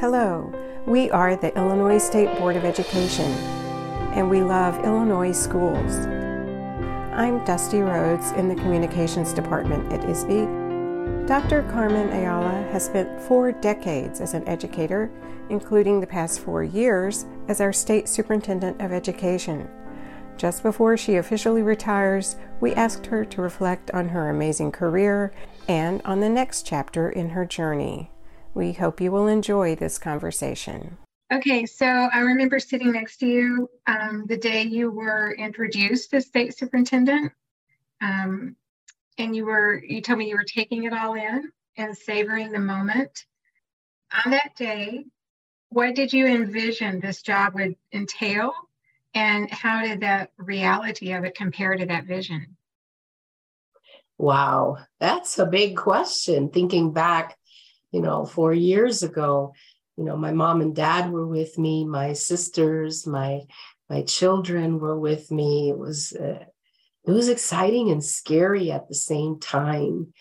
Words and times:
Hello, 0.00 0.52
we 0.86 1.10
are 1.10 1.34
the 1.34 1.52
Illinois 1.58 1.98
State 1.98 2.32
Board 2.38 2.54
of 2.54 2.64
Education, 2.64 3.32
and 4.14 4.30
we 4.30 4.42
love 4.42 4.84
Illinois 4.84 5.32
schools. 5.32 6.06
I'm 7.12 7.44
Dusty 7.44 7.80
Rhodes 7.80 8.30
in 8.30 8.46
the 8.46 8.54
Communications 8.54 9.32
Department 9.32 9.92
at 9.92 10.02
ISBE. 10.02 11.26
Dr. 11.26 11.64
Carmen 11.72 12.10
Ayala 12.10 12.62
has 12.70 12.84
spent 12.84 13.20
four 13.20 13.50
decades 13.50 14.20
as 14.20 14.34
an 14.34 14.46
educator, 14.46 15.10
including 15.50 15.98
the 15.98 16.06
past 16.06 16.38
four 16.38 16.62
years 16.62 17.26
as 17.48 17.60
our 17.60 17.72
State 17.72 18.08
Superintendent 18.08 18.80
of 18.80 18.92
Education. 18.92 19.68
Just 20.36 20.62
before 20.62 20.96
she 20.96 21.16
officially 21.16 21.62
retires, 21.62 22.36
we 22.60 22.72
asked 22.74 23.06
her 23.06 23.24
to 23.24 23.42
reflect 23.42 23.90
on 23.90 24.10
her 24.10 24.30
amazing 24.30 24.70
career 24.70 25.32
and 25.66 26.00
on 26.04 26.20
the 26.20 26.28
next 26.28 26.64
chapter 26.64 27.10
in 27.10 27.30
her 27.30 27.44
journey. 27.44 28.12
We 28.58 28.72
hope 28.72 29.00
you 29.00 29.12
will 29.12 29.28
enjoy 29.28 29.76
this 29.76 30.00
conversation. 30.00 30.98
Okay, 31.32 31.64
so 31.64 31.86
I 31.86 32.18
remember 32.18 32.58
sitting 32.58 32.90
next 32.90 33.18
to 33.18 33.26
you 33.28 33.70
um, 33.86 34.24
the 34.26 34.36
day 34.36 34.64
you 34.64 34.90
were 34.90 35.30
introduced 35.38 36.12
as 36.12 36.26
state 36.26 36.58
superintendent, 36.58 37.30
um, 38.02 38.56
and 39.16 39.36
you 39.36 39.44
were 39.44 39.80
you 39.84 40.00
told 40.00 40.18
me 40.18 40.28
you 40.28 40.34
were 40.34 40.42
taking 40.42 40.82
it 40.82 40.92
all 40.92 41.14
in 41.14 41.52
and 41.76 41.96
savoring 41.96 42.50
the 42.50 42.58
moment. 42.58 43.26
On 44.24 44.32
that 44.32 44.56
day, 44.56 45.04
what 45.68 45.94
did 45.94 46.12
you 46.12 46.26
envision 46.26 46.98
this 46.98 47.22
job 47.22 47.54
would 47.54 47.76
entail, 47.92 48.52
and 49.14 49.48
how 49.52 49.82
did 49.82 50.00
the 50.00 50.28
reality 50.36 51.12
of 51.12 51.22
it 51.22 51.36
compare 51.36 51.76
to 51.76 51.86
that 51.86 52.06
vision? 52.06 52.56
Wow, 54.18 54.78
that's 54.98 55.38
a 55.38 55.46
big 55.46 55.76
question. 55.76 56.48
Thinking 56.48 56.92
back 56.92 57.38
you 57.92 58.00
know, 58.00 58.24
four 58.24 58.52
years 58.52 59.02
ago, 59.02 59.54
you 59.96 60.04
know, 60.04 60.16
my 60.16 60.32
mom 60.32 60.60
and 60.60 60.74
dad 60.74 61.10
were 61.10 61.26
with 61.26 61.58
me, 61.58 61.84
my 61.84 62.12
sisters, 62.12 63.06
my 63.06 63.42
my 63.90 64.02
children 64.02 64.78
were 64.78 64.98
with 64.98 65.30
me. 65.30 65.70
It 65.70 65.78
was 65.78 66.12
uh, 66.12 66.44
it 67.04 67.10
was 67.10 67.28
exciting 67.28 67.90
and 67.90 68.04
scary 68.04 68.70
at 68.70 68.88
the 68.88 68.94
same 68.94 69.40
time. 69.40 70.12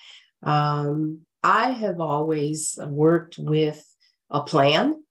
Um, 0.41 1.21
I 1.43 1.71
have 1.71 1.99
always 1.99 2.79
worked 2.81 3.37
with 3.37 3.83
a 4.29 4.41
plan. 4.41 5.03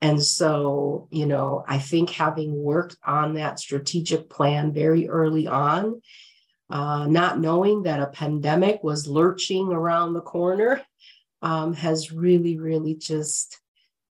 And 0.00 0.22
so, 0.22 1.08
you 1.10 1.26
know, 1.26 1.64
I 1.66 1.78
think 1.78 2.10
having 2.10 2.54
worked 2.54 2.96
on 3.04 3.34
that 3.34 3.58
strategic 3.58 4.28
plan 4.28 4.72
very 4.72 5.08
early 5.08 5.46
on, 5.46 6.02
uh, 6.68 7.06
not 7.06 7.40
knowing 7.40 7.84
that 7.84 8.00
a 8.00 8.08
pandemic 8.08 8.82
was 8.82 9.06
lurching 9.06 9.68
around 9.68 10.12
the 10.12 10.20
corner, 10.20 10.82
um, 11.44 11.74
has 11.74 12.10
really, 12.10 12.58
really 12.58 12.94
just 12.94 13.60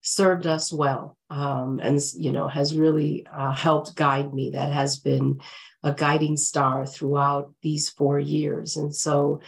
served 0.02 0.46
us 0.46 0.72
well 0.72 1.16
um, 1.30 1.80
and, 1.80 2.00
you 2.18 2.32
know, 2.32 2.48
has 2.48 2.76
really 2.76 3.24
uh, 3.32 3.52
helped 3.52 3.94
guide 3.94 4.34
me. 4.34 4.50
That 4.50 4.72
has 4.72 4.98
been 4.98 5.40
a 5.84 5.92
guiding 5.92 6.36
star 6.36 6.84
throughout 6.84 7.52
these 7.62 7.88
four 7.88 8.18
years. 8.18 8.76
And 8.76 8.94
so, 8.94 9.40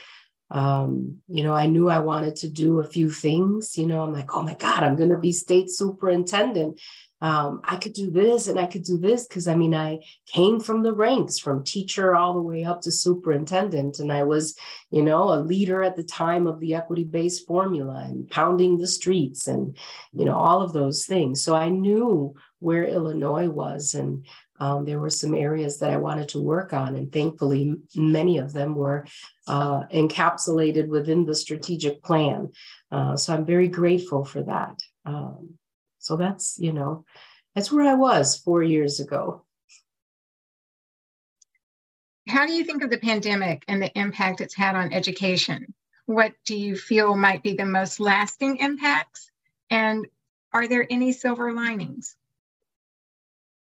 um, 0.50 1.18
you 1.26 1.42
know, 1.42 1.54
I 1.54 1.66
knew 1.66 1.88
I 1.88 1.98
wanted 1.98 2.36
to 2.36 2.48
do 2.48 2.78
a 2.78 2.84
few 2.84 3.10
things. 3.10 3.76
You 3.76 3.86
know, 3.86 4.02
I'm 4.02 4.12
like, 4.12 4.36
oh 4.36 4.42
my 4.42 4.54
God, 4.54 4.84
I'm 4.84 4.96
going 4.96 5.10
to 5.10 5.18
be 5.18 5.32
state 5.32 5.68
superintendent 5.68 6.80
um, 7.22 7.60
I 7.62 7.76
could 7.76 7.92
do 7.92 8.10
this 8.10 8.48
and 8.48 8.58
I 8.58 8.66
could 8.66 8.82
do 8.82 8.98
this 8.98 9.28
because 9.28 9.46
I 9.46 9.54
mean, 9.54 9.74
I 9.74 10.00
came 10.26 10.58
from 10.58 10.82
the 10.82 10.92
ranks 10.92 11.38
from 11.38 11.62
teacher 11.62 12.16
all 12.16 12.34
the 12.34 12.42
way 12.42 12.64
up 12.64 12.82
to 12.82 12.90
superintendent. 12.90 14.00
And 14.00 14.12
I 14.12 14.24
was, 14.24 14.58
you 14.90 15.02
know, 15.02 15.32
a 15.32 15.38
leader 15.38 15.84
at 15.84 15.94
the 15.94 16.02
time 16.02 16.48
of 16.48 16.58
the 16.58 16.74
equity 16.74 17.04
based 17.04 17.46
formula 17.46 18.04
and 18.04 18.28
pounding 18.28 18.76
the 18.76 18.88
streets 18.88 19.46
and, 19.46 19.76
you 20.12 20.24
know, 20.24 20.34
all 20.34 20.62
of 20.62 20.72
those 20.72 21.06
things. 21.06 21.44
So 21.44 21.54
I 21.54 21.68
knew 21.68 22.34
where 22.58 22.84
Illinois 22.84 23.48
was. 23.48 23.94
And 23.94 24.26
um, 24.58 24.84
there 24.84 24.98
were 24.98 25.10
some 25.10 25.34
areas 25.34 25.78
that 25.78 25.90
I 25.90 25.98
wanted 25.98 26.28
to 26.30 26.42
work 26.42 26.72
on. 26.72 26.96
And 26.96 27.12
thankfully, 27.12 27.76
many 27.94 28.38
of 28.38 28.52
them 28.52 28.74
were 28.74 29.06
uh, 29.46 29.84
encapsulated 29.94 30.88
within 30.88 31.24
the 31.24 31.36
strategic 31.36 32.02
plan. 32.02 32.50
Uh, 32.90 33.16
so 33.16 33.32
I'm 33.32 33.46
very 33.46 33.68
grateful 33.68 34.24
for 34.24 34.42
that. 34.42 34.80
Um, 35.04 35.54
so 36.02 36.16
that's, 36.16 36.58
you 36.58 36.72
know, 36.72 37.04
that's 37.54 37.70
where 37.70 37.88
I 37.88 37.94
was 37.94 38.36
four 38.36 38.60
years 38.60 38.98
ago. 38.98 39.44
How 42.26 42.44
do 42.44 42.52
you 42.52 42.64
think 42.64 42.82
of 42.82 42.90
the 42.90 42.98
pandemic 42.98 43.64
and 43.68 43.80
the 43.80 43.96
impact 43.96 44.40
it's 44.40 44.54
had 44.54 44.74
on 44.74 44.92
education? 44.92 45.72
What 46.06 46.32
do 46.44 46.56
you 46.56 46.76
feel 46.76 47.16
might 47.16 47.44
be 47.44 47.54
the 47.54 47.64
most 47.64 48.00
lasting 48.00 48.56
impacts? 48.56 49.30
And 49.70 50.08
are 50.52 50.66
there 50.66 50.86
any 50.90 51.12
silver 51.12 51.52
linings? 51.52 52.16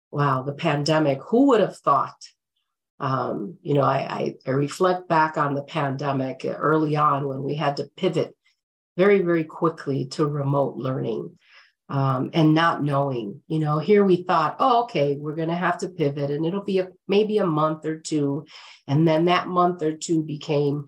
Wow, 0.10 0.44
the 0.44 0.54
pandemic, 0.54 1.20
who 1.22 1.48
would 1.48 1.60
have 1.60 1.78
thought? 1.78 2.26
Um, 3.02 3.58
you 3.62 3.74
know, 3.74 3.82
I, 3.82 3.98
I, 3.98 4.36
I 4.48 4.52
reflect 4.52 5.10
back 5.10 5.38
on 5.38 5.56
the 5.56 5.64
pandemic 5.64 6.46
early 6.46 6.96
on 6.96 7.28
when 7.28 7.44
we 7.44 7.56
had 7.56 7.78
to 7.78 7.90
pivot 7.98 8.34
very, 8.96 9.20
very 9.20 9.44
quickly 9.44 10.06
to 10.06 10.26
remote 10.26 10.78
learning 10.78 11.38
um, 11.90 12.30
and 12.34 12.54
not 12.54 12.84
knowing. 12.84 13.42
You 13.48 13.60
know, 13.60 13.80
here 13.80 14.04
we 14.04 14.24
thought, 14.24 14.58
oh, 14.60 14.84
okay, 14.84 15.16
we're 15.16 15.36
going 15.36 15.50
to 15.50 15.56
have 15.56 15.80
to 15.80 15.90
pivot, 15.90 16.30
and 16.32 16.46
it'll 16.46 16.64
be 16.64 16.80
a, 16.80 16.90
maybe 17.08 17.40
a 17.40 17.46
month 17.46 17.86
or 17.86 17.98
two, 17.98 18.46
and 18.88 19.08
then 19.08 19.26
that 19.26 19.48
month 19.48 19.82
or 19.82 19.94
two 19.94 20.24
became 20.24 20.86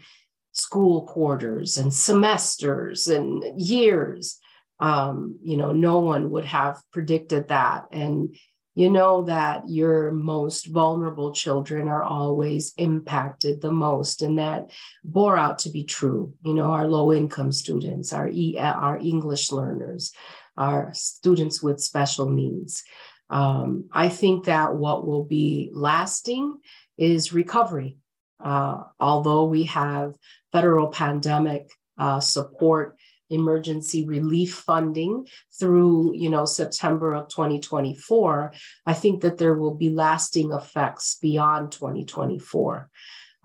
school 0.53 1.03
quarters 1.03 1.77
and 1.77 1.93
semesters 1.93 3.07
and 3.07 3.43
years. 3.59 4.37
Um, 4.79 5.39
you 5.43 5.57
know, 5.57 5.71
no 5.71 5.99
one 5.99 6.31
would 6.31 6.45
have 6.45 6.81
predicted 6.91 7.49
that, 7.49 7.85
and 7.91 8.35
you 8.73 8.89
know 8.89 9.23
that 9.23 9.67
your 9.67 10.11
most 10.11 10.67
vulnerable 10.67 11.33
children 11.33 11.87
are 11.87 12.03
always 12.03 12.73
impacted 12.77 13.61
the 13.61 13.71
most 13.71 14.21
and 14.21 14.39
that 14.39 14.71
bore 15.03 15.37
out 15.37 15.59
to 15.59 15.69
be 15.69 15.83
true 15.83 16.33
you 16.43 16.53
know 16.53 16.71
our 16.71 16.87
low 16.87 17.11
income 17.11 17.51
students 17.51 18.13
our 18.13 18.29
e- 18.29 18.57
our 18.57 18.97
english 18.97 19.51
learners 19.51 20.13
our 20.57 20.91
students 20.93 21.61
with 21.61 21.81
special 21.81 22.29
needs. 22.29 22.83
Um, 23.29 23.85
I 23.91 24.09
think 24.09 24.45
that 24.45 24.75
what 24.75 25.07
will 25.07 25.23
be 25.23 25.71
lasting 25.73 26.57
is 26.97 27.33
recovery. 27.33 27.97
Uh, 28.43 28.83
although 28.99 29.45
we 29.45 29.63
have 29.63 30.15
federal 30.51 30.87
pandemic 30.87 31.71
uh, 31.97 32.19
support 32.19 32.97
emergency 33.31 34.05
relief 34.05 34.53
funding 34.53 35.25
through 35.57 36.13
you 36.13 36.29
know 36.29 36.43
september 36.43 37.13
of 37.13 37.29
2024 37.29 38.51
i 38.85 38.93
think 38.93 39.21
that 39.21 39.37
there 39.37 39.55
will 39.55 39.73
be 39.73 39.89
lasting 39.89 40.51
effects 40.51 41.17
beyond 41.21 41.71
2024 41.71 42.89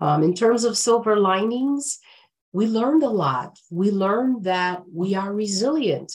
um, 0.01 0.23
in 0.23 0.33
terms 0.33 0.65
of 0.65 0.77
silver 0.77 1.17
linings 1.17 1.99
we 2.51 2.65
learned 2.65 3.03
a 3.03 3.09
lot 3.09 3.57
we 3.71 3.89
learned 3.89 4.43
that 4.43 4.83
we 4.93 5.15
are 5.15 5.33
resilient 5.33 6.13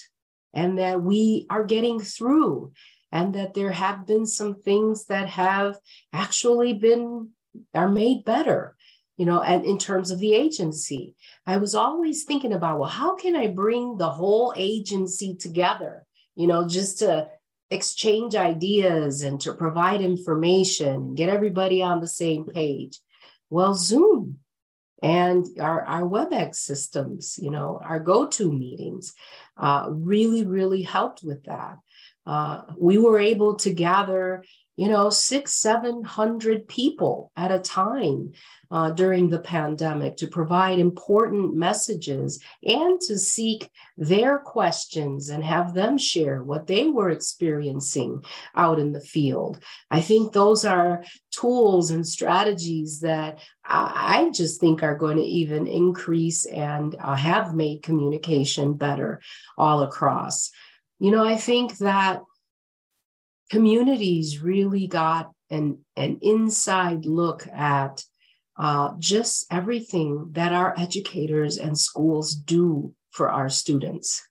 and 0.54 0.78
that 0.78 1.02
we 1.02 1.46
are 1.50 1.64
getting 1.64 2.00
through 2.00 2.72
and 3.10 3.34
that 3.34 3.54
there 3.54 3.72
have 3.72 4.06
been 4.06 4.26
some 4.26 4.54
things 4.54 5.06
that 5.06 5.28
have 5.28 5.78
actually 6.12 6.72
been 6.72 7.30
are 7.74 7.88
made 7.88 8.24
better 8.24 8.74
you 9.16 9.26
know 9.26 9.42
and 9.42 9.64
in 9.64 9.78
terms 9.78 10.10
of 10.10 10.18
the 10.18 10.34
agency. 10.34 11.14
I 11.46 11.58
was 11.58 11.74
always 11.74 12.24
thinking 12.24 12.52
about 12.52 12.78
well 12.78 12.88
how 12.88 13.16
can 13.16 13.36
i 13.36 13.46
bring 13.46 13.96
the 13.96 14.10
whole 14.10 14.52
agency 14.56 15.34
together 15.34 16.06
you 16.34 16.46
know 16.46 16.66
just 16.66 16.98
to 17.00 17.28
exchange 17.70 18.34
ideas 18.34 19.22
and 19.22 19.40
to 19.40 19.54
provide 19.54 20.02
information 20.02 21.14
get 21.14 21.28
everybody 21.28 21.82
on 21.82 22.00
the 22.00 22.08
same 22.08 22.44
page? 22.46 22.98
Well 23.50 23.74
zoom 23.74 24.38
and 25.02 25.46
our, 25.60 25.82
our 25.82 26.02
WebEx 26.02 26.56
systems, 26.56 27.38
you 27.42 27.50
know, 27.50 27.80
our 27.84 27.98
go-to 27.98 28.52
meetings 28.52 29.14
uh, 29.56 29.86
really, 29.90 30.46
really 30.46 30.82
helped 30.82 31.22
with 31.24 31.44
that. 31.44 31.78
Uh, 32.24 32.62
we 32.78 32.98
were 32.98 33.18
able 33.18 33.56
to 33.56 33.72
gather, 33.72 34.44
you 34.76 34.88
know, 34.88 35.10
six, 35.10 35.54
seven 35.54 36.02
hundred 36.02 36.66
people 36.66 37.30
at 37.36 37.52
a 37.52 37.58
time 37.58 38.32
uh, 38.70 38.90
during 38.90 39.28
the 39.28 39.38
pandemic 39.38 40.16
to 40.16 40.26
provide 40.26 40.78
important 40.78 41.54
messages 41.54 42.42
and 42.62 42.98
to 43.02 43.18
seek 43.18 43.70
their 43.98 44.38
questions 44.38 45.28
and 45.28 45.44
have 45.44 45.74
them 45.74 45.98
share 45.98 46.42
what 46.42 46.66
they 46.66 46.88
were 46.88 47.10
experiencing 47.10 48.24
out 48.56 48.78
in 48.78 48.92
the 48.92 49.00
field. 49.00 49.62
I 49.90 50.00
think 50.00 50.32
those 50.32 50.64
are 50.64 51.04
tools 51.30 51.90
and 51.90 52.06
strategies 52.06 53.00
that 53.00 53.40
I 53.64 54.30
just 54.32 54.58
think 54.58 54.82
are 54.82 54.96
going 54.96 55.18
to 55.18 55.22
even 55.22 55.66
increase 55.66 56.46
and 56.46 56.96
uh, 56.98 57.14
have 57.14 57.54
made 57.54 57.82
communication 57.82 58.74
better 58.74 59.20
all 59.58 59.82
across. 59.82 60.50
You 60.98 61.10
know, 61.10 61.24
I 61.24 61.36
think 61.36 61.76
that 61.78 62.22
communities 63.52 64.40
really 64.40 64.86
got 64.86 65.30
an, 65.50 65.78
an 65.94 66.18
inside 66.22 67.04
look 67.04 67.46
at 67.48 68.02
uh, 68.56 68.92
just 68.98 69.46
everything 69.50 70.28
that 70.32 70.54
our 70.54 70.74
educators 70.78 71.58
and 71.58 71.78
schools 71.78 72.34
do 72.34 72.94
for 73.10 73.28
our 73.28 73.50
students. 73.50 74.26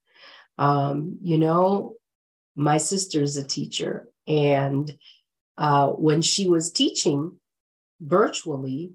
Um, 0.57 1.19
you 1.21 1.37
know, 1.37 1.93
my 2.55 2.77
sister's 2.77 3.37
a 3.37 3.43
teacher, 3.43 4.07
and 4.27 4.91
uh, 5.55 5.89
when 5.89 6.23
she 6.23 6.49
was 6.49 6.71
teaching 6.71 7.37
virtually, 7.99 8.93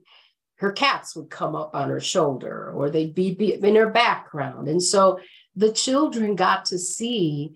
her 0.56 0.72
cats 0.72 1.14
would 1.14 1.30
come 1.30 1.54
up 1.54 1.72
on 1.76 1.88
her 1.88 2.00
shoulder 2.00 2.72
or 2.74 2.90
they'd 2.90 3.14
be, 3.14 3.32
be 3.32 3.54
in 3.54 3.76
her 3.76 3.90
background. 3.90 4.66
And 4.66 4.82
so 4.82 5.20
the 5.54 5.70
children 5.70 6.34
got 6.34 6.64
to 6.66 6.78
see 6.78 7.54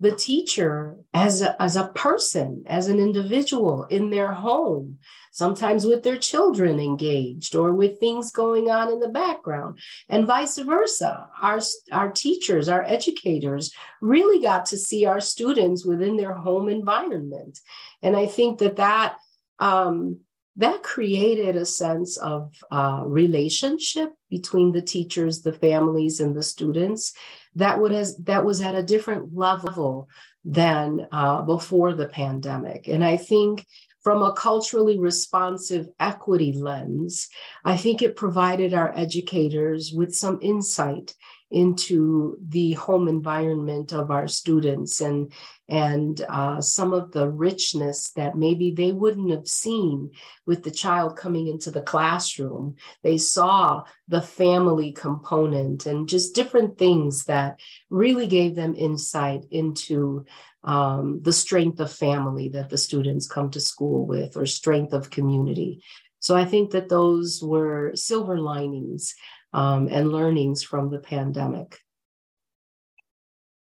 the 0.00 0.12
teacher 0.12 0.96
as 1.12 1.42
a, 1.42 1.60
as 1.60 1.76
a 1.76 1.88
person, 1.88 2.62
as 2.66 2.88
an 2.88 3.00
individual 3.00 3.84
in 3.84 4.10
their 4.10 4.32
home, 4.32 4.98
sometimes 5.32 5.84
with 5.84 6.02
their 6.02 6.16
children 6.16 6.78
engaged 6.78 7.56
or 7.56 7.72
with 7.72 7.98
things 7.98 8.30
going 8.30 8.70
on 8.70 8.92
in 8.92 9.00
the 9.00 9.08
background, 9.08 9.78
and 10.08 10.26
vice 10.26 10.58
versa. 10.58 11.28
Our, 11.42 11.60
our 11.90 12.12
teachers, 12.12 12.68
our 12.68 12.84
educators 12.84 13.72
really 14.00 14.40
got 14.40 14.66
to 14.66 14.76
see 14.76 15.04
our 15.04 15.20
students 15.20 15.84
within 15.84 16.16
their 16.16 16.34
home 16.34 16.68
environment. 16.68 17.58
And 18.02 18.16
I 18.16 18.26
think 18.26 18.58
that 18.60 18.76
that 18.76 19.16
um, 19.58 20.20
that 20.58 20.82
created 20.82 21.56
a 21.56 21.64
sense 21.64 22.16
of 22.18 22.52
uh, 22.70 23.02
relationship 23.06 24.12
between 24.28 24.72
the 24.72 24.82
teachers, 24.82 25.40
the 25.40 25.52
families, 25.52 26.20
and 26.20 26.36
the 26.36 26.42
students 26.42 27.14
that 27.54 27.80
would 27.80 27.92
has 27.92 28.16
that 28.18 28.44
was 28.44 28.60
at 28.60 28.74
a 28.74 28.82
different 28.82 29.34
level 29.34 30.08
than 30.44 31.06
uh, 31.12 31.42
before 31.42 31.94
the 31.94 32.08
pandemic. 32.08 32.88
And 32.88 33.04
I 33.04 33.16
think 33.16 33.64
from 34.02 34.22
a 34.22 34.32
culturally 34.32 34.98
responsive 34.98 35.88
equity 35.98 36.52
lens, 36.52 37.28
I 37.64 37.76
think 37.76 38.02
it 38.02 38.16
provided 38.16 38.74
our 38.74 38.96
educators 38.96 39.92
with 39.92 40.14
some 40.14 40.38
insight 40.40 41.14
into 41.50 42.36
the 42.48 42.72
home 42.74 43.08
environment 43.08 43.92
of 43.92 44.10
our 44.10 44.28
students 44.28 45.00
and 45.00 45.32
and 45.70 46.22
uh, 46.30 46.60
some 46.62 46.94
of 46.94 47.12
the 47.12 47.28
richness 47.28 48.10
that 48.12 48.36
maybe 48.36 48.70
they 48.70 48.90
wouldn't 48.90 49.30
have 49.30 49.46
seen 49.46 50.10
with 50.46 50.62
the 50.62 50.70
child 50.70 51.14
coming 51.14 51.46
into 51.46 51.70
the 51.70 51.82
classroom. 51.82 52.74
They 53.02 53.18
saw 53.18 53.84
the 54.08 54.22
family 54.22 54.92
component 54.92 55.84
and 55.84 56.08
just 56.08 56.34
different 56.34 56.78
things 56.78 57.24
that 57.24 57.60
really 57.90 58.26
gave 58.26 58.54
them 58.54 58.74
insight 58.76 59.44
into 59.50 60.24
um, 60.64 61.20
the 61.22 61.32
strength 61.32 61.80
of 61.80 61.92
family 61.92 62.48
that 62.50 62.68
the 62.68 62.78
students 62.78 63.26
come 63.26 63.50
to 63.50 63.60
school 63.60 64.06
with 64.06 64.36
or 64.36 64.46
strength 64.46 64.92
of 64.92 65.10
community. 65.10 65.82
So 66.20 66.36
I 66.36 66.44
think 66.44 66.72
that 66.72 66.88
those 66.88 67.42
were 67.42 67.92
silver 67.94 68.38
linings 68.38 69.14
um, 69.52 69.88
and 69.90 70.10
learnings 70.10 70.62
from 70.62 70.90
the 70.90 70.98
pandemic. 70.98 71.78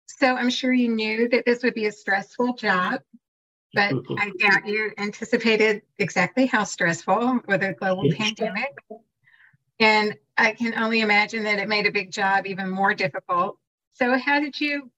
So 0.07 0.35
I'm 0.35 0.49
sure 0.49 0.71
you 0.71 0.89
knew 0.89 1.27
that 1.29 1.45
this 1.45 1.63
would 1.63 1.73
be 1.73 1.87
a 1.87 1.91
stressful 1.91 2.53
job, 2.53 3.01
but 3.73 3.93
I 4.17 4.31
doubt 4.39 4.65
you 4.65 4.91
anticipated 4.97 5.81
exactly 5.99 6.45
how 6.45 6.63
stressful 6.63 7.41
with 7.47 7.63
a 7.63 7.73
global 7.73 8.09
pandemic. 8.13 8.77
And 9.79 10.15
I 10.37 10.53
can 10.53 10.73
only 10.75 11.01
imagine 11.01 11.43
that 11.43 11.59
it 11.59 11.67
made 11.67 11.85
a 11.85 11.91
big 11.91 12.11
job 12.11 12.47
even 12.47 12.69
more 12.69 12.93
difficult. 12.93 13.57
So, 13.93 14.17
how 14.17 14.39
did 14.39 14.59
you 14.59 14.89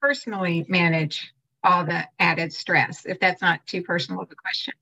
personally 0.00 0.64
manage 0.68 1.32
all 1.64 1.84
the 1.84 2.06
added 2.18 2.52
stress, 2.52 3.06
if 3.06 3.20
that's 3.20 3.42
not 3.42 3.66
too 3.66 3.82
personal 3.82 4.22
of 4.22 4.30
a 4.30 4.34
question? 4.34 4.74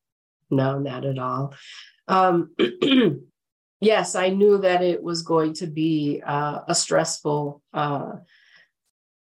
No, 0.51 0.79
not 0.79 1.05
at 1.05 1.19
all. 1.19 1.55
Um, 2.09 2.55
yes, 3.81 4.15
I 4.15 4.31
knew 4.31 4.59
that 4.59 4.83
it 4.83 5.03
was 5.03 5.23
going 5.23 5.55
to 5.55 5.67
be 5.67 6.23
uh, 6.25 6.61
a 6.67 6.75
stressful 6.75 7.63
uh, 7.73 8.13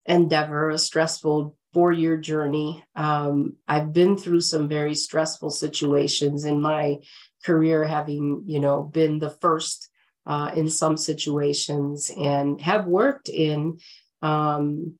endeavor, 0.07 0.71
a 0.71 0.79
stressful 0.79 1.57
four 1.73 1.93
year 1.93 2.17
journey. 2.17 2.83
Um, 2.97 3.57
I've 3.67 3.93
been 3.93 4.17
through 4.17 4.41
some 4.41 4.69
very 4.69 4.95
stressful 4.95 5.51
situations 5.51 6.45
in 6.45 6.61
my 6.61 6.99
career, 7.45 7.85
having, 7.85 8.45
you 8.47 8.61
know, 8.61 8.83
been 8.83 9.19
the 9.19 9.31
first 9.31 9.89
uh, 10.27 10.51
in 10.55 10.69
some 10.69 10.97
situations 10.97 12.11
and 12.17 12.61
have 12.61 12.87
worked 12.87 13.29
in 13.29 13.79
um, 14.23 14.99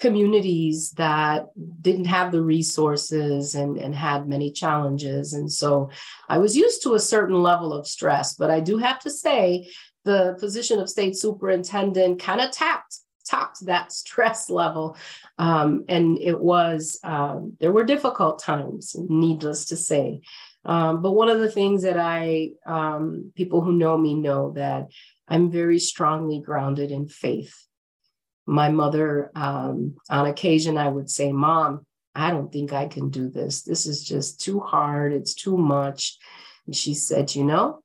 communities 0.00 0.92
that 0.92 1.46
didn't 1.82 2.06
have 2.06 2.32
the 2.32 2.42
resources 2.42 3.54
and, 3.54 3.76
and 3.76 3.94
had 3.94 4.26
many 4.26 4.50
challenges. 4.50 5.34
And 5.34 5.52
so 5.52 5.90
I 6.28 6.38
was 6.38 6.56
used 6.56 6.82
to 6.82 6.94
a 6.94 7.00
certain 7.00 7.42
level 7.42 7.72
of 7.72 7.86
stress, 7.86 8.34
but 8.34 8.50
I 8.50 8.60
do 8.60 8.78
have 8.78 8.98
to 9.00 9.10
say 9.10 9.70
the 10.04 10.36
position 10.40 10.80
of 10.80 10.88
state 10.88 11.16
superintendent 11.16 12.20
kind 12.20 12.40
of 12.40 12.50
tapped 12.50 12.96
topped 13.28 13.64
that 13.66 13.92
stress 14.02 14.48
level. 14.50 14.96
Um, 15.38 15.84
and 15.88 16.18
it 16.18 16.40
was, 16.40 16.98
um, 17.04 17.56
there 17.60 17.72
were 17.72 17.84
difficult 17.84 18.42
times, 18.42 18.96
needless 18.98 19.66
to 19.66 19.76
say. 19.76 20.22
Um, 20.64 21.00
but 21.00 21.12
one 21.12 21.28
of 21.28 21.40
the 21.40 21.50
things 21.50 21.82
that 21.82 21.98
I, 21.98 22.50
um, 22.66 23.32
people 23.34 23.60
who 23.60 23.72
know 23.72 23.96
me 23.96 24.14
know 24.14 24.52
that 24.52 24.88
I'm 25.28 25.50
very 25.50 25.78
strongly 25.78 26.40
grounded 26.40 26.90
in 26.90 27.06
faith 27.06 27.54
my 28.50 28.68
mother, 28.68 29.30
um, 29.36 29.94
on 30.10 30.26
occasion, 30.26 30.76
I 30.76 30.88
would 30.88 31.08
say, 31.08 31.30
Mom, 31.30 31.86
I 32.16 32.32
don't 32.32 32.52
think 32.52 32.72
I 32.72 32.88
can 32.88 33.08
do 33.08 33.30
this. 33.30 33.62
This 33.62 33.86
is 33.86 34.04
just 34.04 34.40
too 34.40 34.58
hard. 34.58 35.12
It's 35.12 35.34
too 35.34 35.56
much. 35.56 36.18
And 36.66 36.74
she 36.74 36.94
said, 36.94 37.34
You 37.34 37.44
know, 37.44 37.80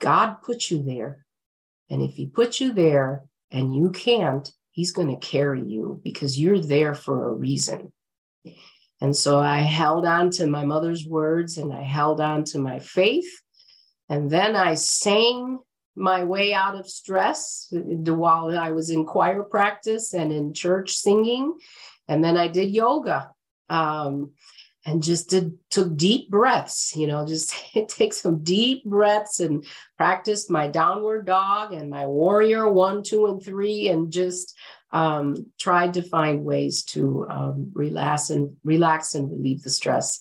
God 0.00 0.36
put 0.42 0.70
you 0.70 0.82
there. 0.82 1.26
And 1.90 2.02
if 2.02 2.14
He 2.14 2.26
put 2.26 2.60
you 2.60 2.72
there 2.72 3.24
and 3.50 3.74
you 3.74 3.90
can't, 3.90 4.48
He's 4.70 4.92
going 4.92 5.08
to 5.08 5.26
carry 5.26 5.62
you 5.62 6.00
because 6.04 6.38
you're 6.38 6.60
there 6.60 6.94
for 6.94 7.28
a 7.28 7.34
reason. 7.34 7.92
And 9.00 9.14
so 9.14 9.40
I 9.40 9.58
held 9.58 10.06
on 10.06 10.30
to 10.32 10.46
my 10.46 10.64
mother's 10.64 11.04
words 11.04 11.58
and 11.58 11.72
I 11.72 11.82
held 11.82 12.20
on 12.20 12.44
to 12.44 12.58
my 12.58 12.78
faith. 12.78 13.28
And 14.08 14.30
then 14.30 14.54
I 14.54 14.74
sang 14.74 15.58
my 15.96 16.24
way 16.24 16.52
out 16.52 16.74
of 16.74 16.88
stress 16.88 17.68
while 17.70 18.56
I 18.56 18.70
was 18.70 18.90
in 18.90 19.04
choir 19.04 19.42
practice 19.42 20.14
and 20.14 20.30
in 20.32 20.52
church 20.52 20.92
singing. 20.92 21.54
And 22.06 22.22
then 22.22 22.36
I 22.36 22.48
did 22.48 22.70
yoga 22.70 23.30
um, 23.68 24.32
and 24.84 25.02
just 25.02 25.30
did 25.30 25.58
took 25.70 25.96
deep 25.96 26.30
breaths, 26.30 26.94
you 26.94 27.06
know, 27.06 27.26
just 27.26 27.54
take 27.88 28.12
some 28.12 28.42
deep 28.42 28.84
breaths 28.84 29.40
and 29.40 29.64
practiced 29.96 30.50
my 30.50 30.68
downward 30.68 31.26
dog 31.26 31.72
and 31.72 31.90
my 31.90 32.06
warrior 32.06 32.70
one, 32.70 33.02
two, 33.02 33.26
and 33.26 33.42
three, 33.42 33.88
and 33.88 34.12
just 34.12 34.56
um, 34.92 35.46
tried 35.58 35.94
to 35.94 36.02
find 36.02 36.44
ways 36.44 36.84
to 36.84 37.26
um, 37.28 37.72
relax 37.74 38.30
and 38.30 38.56
relax 38.62 39.14
and 39.14 39.30
relieve 39.30 39.62
the 39.62 39.70
stress. 39.70 40.20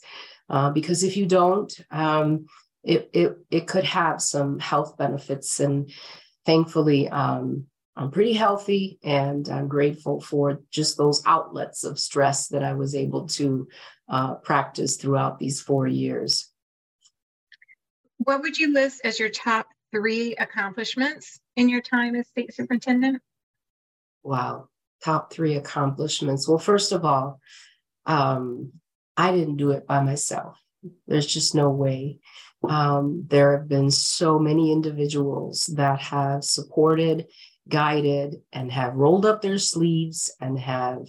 Uh, 0.49 0.69
because 0.71 1.03
if 1.03 1.17
you 1.17 1.25
don't, 1.25 1.79
um, 1.91 2.45
it 2.85 3.09
it 3.13 3.37
it 3.49 3.67
could 3.67 3.83
have 3.83 4.21
some 4.21 4.59
health 4.59 4.97
benefits. 4.97 5.59
And 5.59 5.91
thankfully, 6.45 7.09
um, 7.09 7.65
I'm 7.97 8.11
pretty 8.11 8.33
healthy, 8.33 8.99
and 9.03 9.47
I'm 9.49 9.67
grateful 9.67 10.21
for 10.21 10.61
just 10.69 10.97
those 10.97 11.23
outlets 11.25 11.83
of 11.83 11.99
stress 11.99 12.49
that 12.49 12.63
I 12.63 12.73
was 12.73 12.93
able 12.93 13.27
to 13.29 13.67
uh, 14.07 14.35
practice 14.35 14.97
throughout 14.97 15.39
these 15.39 15.61
four 15.61 15.87
years. 15.87 16.51
What 18.17 18.41
would 18.41 18.57
you 18.57 18.73
list 18.73 19.01
as 19.03 19.19
your 19.19 19.29
top 19.29 19.67
three 19.91 20.35
accomplishments 20.35 21.39
in 21.55 21.69
your 21.69 21.81
time 21.81 22.15
as 22.15 22.27
state 22.27 22.53
superintendent? 22.53 23.21
Wow, 24.23 24.69
top 25.03 25.31
three 25.31 25.55
accomplishments. 25.55 26.47
Well, 26.47 26.59
first 26.59 26.91
of 26.91 27.05
all, 27.05 27.39
um, 28.05 28.73
I 29.17 29.31
didn't 29.31 29.57
do 29.57 29.71
it 29.71 29.87
by 29.87 30.01
myself. 30.03 30.59
There's 31.07 31.25
just 31.25 31.55
no 31.55 31.69
way. 31.69 32.19
Um, 32.69 33.25
there 33.27 33.57
have 33.57 33.67
been 33.67 33.91
so 33.91 34.39
many 34.39 34.71
individuals 34.71 35.65
that 35.75 35.99
have 35.99 36.43
supported, 36.43 37.27
guided, 37.67 38.41
and 38.53 38.71
have 38.71 38.95
rolled 38.95 39.25
up 39.25 39.41
their 39.41 39.57
sleeves 39.57 40.33
and 40.39 40.59
have, 40.59 41.07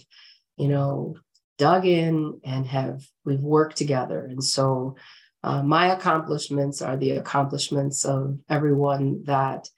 you 0.57 0.67
know, 0.67 1.15
dug 1.57 1.85
in 1.85 2.39
and 2.43 2.65
have, 2.67 3.03
we've 3.25 3.39
worked 3.39 3.77
together. 3.77 4.25
And 4.25 4.43
so 4.43 4.95
uh, 5.43 5.63
my 5.63 5.93
accomplishments 5.93 6.81
are 6.81 6.97
the 6.97 7.11
accomplishments 7.11 8.05
of 8.05 8.37
everyone 8.49 9.23
that 9.23 9.69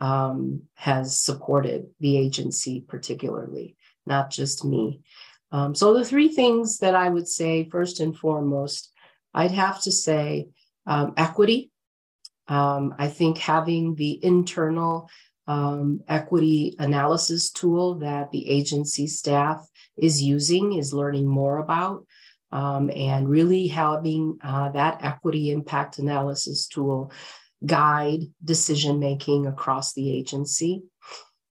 um, 0.00 0.62
has 0.74 1.18
supported 1.18 1.86
the 2.00 2.16
agency, 2.18 2.84
particularly, 2.86 3.76
not 4.06 4.30
just 4.30 4.64
me. 4.64 5.00
Um, 5.52 5.74
so, 5.74 5.94
the 5.94 6.04
three 6.04 6.28
things 6.28 6.78
that 6.78 6.94
I 6.94 7.08
would 7.08 7.28
say, 7.28 7.68
first 7.70 8.00
and 8.00 8.16
foremost, 8.16 8.92
I'd 9.32 9.52
have 9.52 9.80
to 9.82 9.92
say 9.92 10.48
um, 10.86 11.14
equity. 11.16 11.70
Um, 12.48 12.94
I 12.98 13.08
think 13.08 13.38
having 13.38 13.94
the 13.96 14.24
internal 14.24 15.10
um, 15.46 16.00
equity 16.08 16.74
analysis 16.78 17.50
tool 17.50 17.96
that 17.96 18.30
the 18.30 18.48
agency 18.48 19.06
staff 19.06 19.66
is 19.96 20.22
using, 20.22 20.72
is 20.72 20.92
learning 20.92 21.26
more 21.26 21.58
about, 21.58 22.06
um, 22.52 22.90
and 22.94 23.28
really 23.28 23.66
having 23.66 24.38
uh, 24.42 24.70
that 24.70 25.04
equity 25.04 25.50
impact 25.50 25.98
analysis 25.98 26.66
tool 26.66 27.12
guide 27.64 28.20
decision 28.44 28.98
making 28.98 29.46
across 29.46 29.94
the 29.94 30.10
agency. 30.10 30.82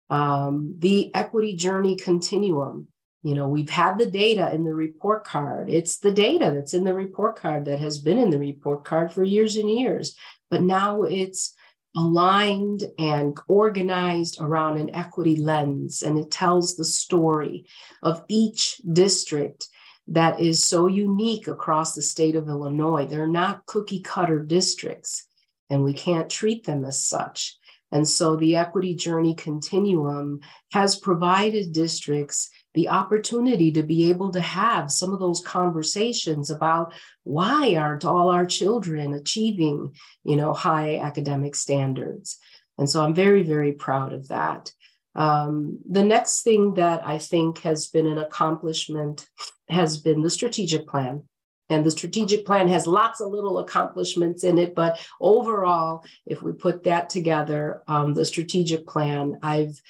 Um, 0.10 0.76
the 0.80 1.14
equity 1.16 1.56
journey 1.56 1.96
continuum. 1.96 2.88
You 3.26 3.34
know, 3.34 3.48
we've 3.48 3.72
had 3.72 3.98
the 3.98 4.06
data 4.06 4.54
in 4.54 4.64
the 4.64 4.76
report 4.76 5.24
card. 5.24 5.68
It's 5.68 5.98
the 5.98 6.12
data 6.12 6.52
that's 6.54 6.76
in 6.76 6.84
the 6.84 6.94
report 6.94 7.36
card 7.36 7.66
that 7.66 7.80
has 7.80 7.98
been 7.98 8.20
in 8.20 8.30
the 8.30 8.38
report 8.38 8.84
card 8.84 9.12
for 9.12 9.24
years 9.24 9.56
and 9.56 9.68
years. 9.68 10.16
But 10.52 10.62
now 10.62 11.02
it's 11.02 11.56
aligned 11.98 12.84
and 13.00 13.36
organized 13.48 14.40
around 14.40 14.78
an 14.78 14.94
equity 14.94 15.38
lens, 15.38 16.04
and 16.04 16.20
it 16.20 16.30
tells 16.30 16.76
the 16.76 16.86
story 16.86 17.66
of 18.04 18.24
each 18.28 18.80
district 18.94 19.70
that 20.10 20.40
is 20.40 20.64
so 20.64 20.86
unique 20.86 21.48
across 21.48 21.96
the 21.96 22.04
state 22.04 22.36
of 22.36 22.48
Illinois. 22.48 23.08
They're 23.08 23.26
not 23.26 23.66
cookie 23.66 24.02
cutter 24.02 24.44
districts, 24.44 25.26
and 25.72 25.84
we 25.84 25.94
can't 25.94 26.30
treat 26.30 26.68
them 26.68 26.86
as 26.86 27.02
such. 27.02 27.58
And 27.92 28.08
so 28.08 28.36
the 28.36 28.56
equity 28.58 28.94
journey 28.94 29.34
continuum 29.34 30.42
has 30.74 30.96
provided 30.96 31.74
districts 31.74 32.52
the 32.76 32.90
opportunity 32.90 33.72
to 33.72 33.82
be 33.82 34.10
able 34.10 34.32
to 34.32 34.42
have 34.42 34.92
some 34.92 35.14
of 35.14 35.20
those 35.20 35.42
conversations 35.42 36.52
about 36.52 36.94
why 37.24 37.76
aren't 37.76 38.06
all 38.06 38.30
our 38.30 38.46
children 38.46 39.14
achieving 39.14 39.96
you 40.24 40.36
know 40.36 40.54
high 40.54 40.98
academic 40.98 41.56
standards. 41.56 42.38
And 42.78 42.90
so 42.90 43.04
i'm 43.04 43.16
very 43.16 43.42
very 43.42 43.72
proud 43.72 44.14
of 44.14 44.28
that. 44.28 44.72
Um, 45.16 45.80
the 45.90 46.04
next 46.04 46.44
thing 46.44 46.76
that 46.76 47.08
i 47.08 47.18
think 47.18 47.60
has 47.60 47.88
been 47.88 48.06
an 48.06 48.20
accomplishment 48.20 49.28
has 49.70 49.98
been 49.98 50.22
the 50.22 50.30
strategic 50.30 50.88
plan. 50.88 51.24
And 51.68 51.84
the 51.84 51.90
strategic 51.90 52.46
plan 52.46 52.68
has 52.68 52.86
lots 52.86 53.22
of 53.22 53.32
little 53.32 53.58
accomplishments 53.58 54.44
in 54.44 54.60
it 54.60 54.76
but 54.76 55.00
overall 55.20 56.04
if 56.26 56.44
we 56.44 56.52
put 56.52 56.84
that 56.84 57.10
together 57.10 57.82
um, 57.88 58.14
the 58.14 58.26
strategic 58.26 58.86
plan 58.86 59.40
i've 59.42 59.82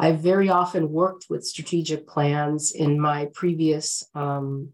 I've 0.00 0.20
very 0.20 0.48
often 0.48 0.90
worked 0.90 1.26
with 1.28 1.44
strategic 1.44 2.08
plans 2.08 2.72
in 2.72 2.98
my 2.98 3.28
previous 3.34 4.02
um, 4.14 4.70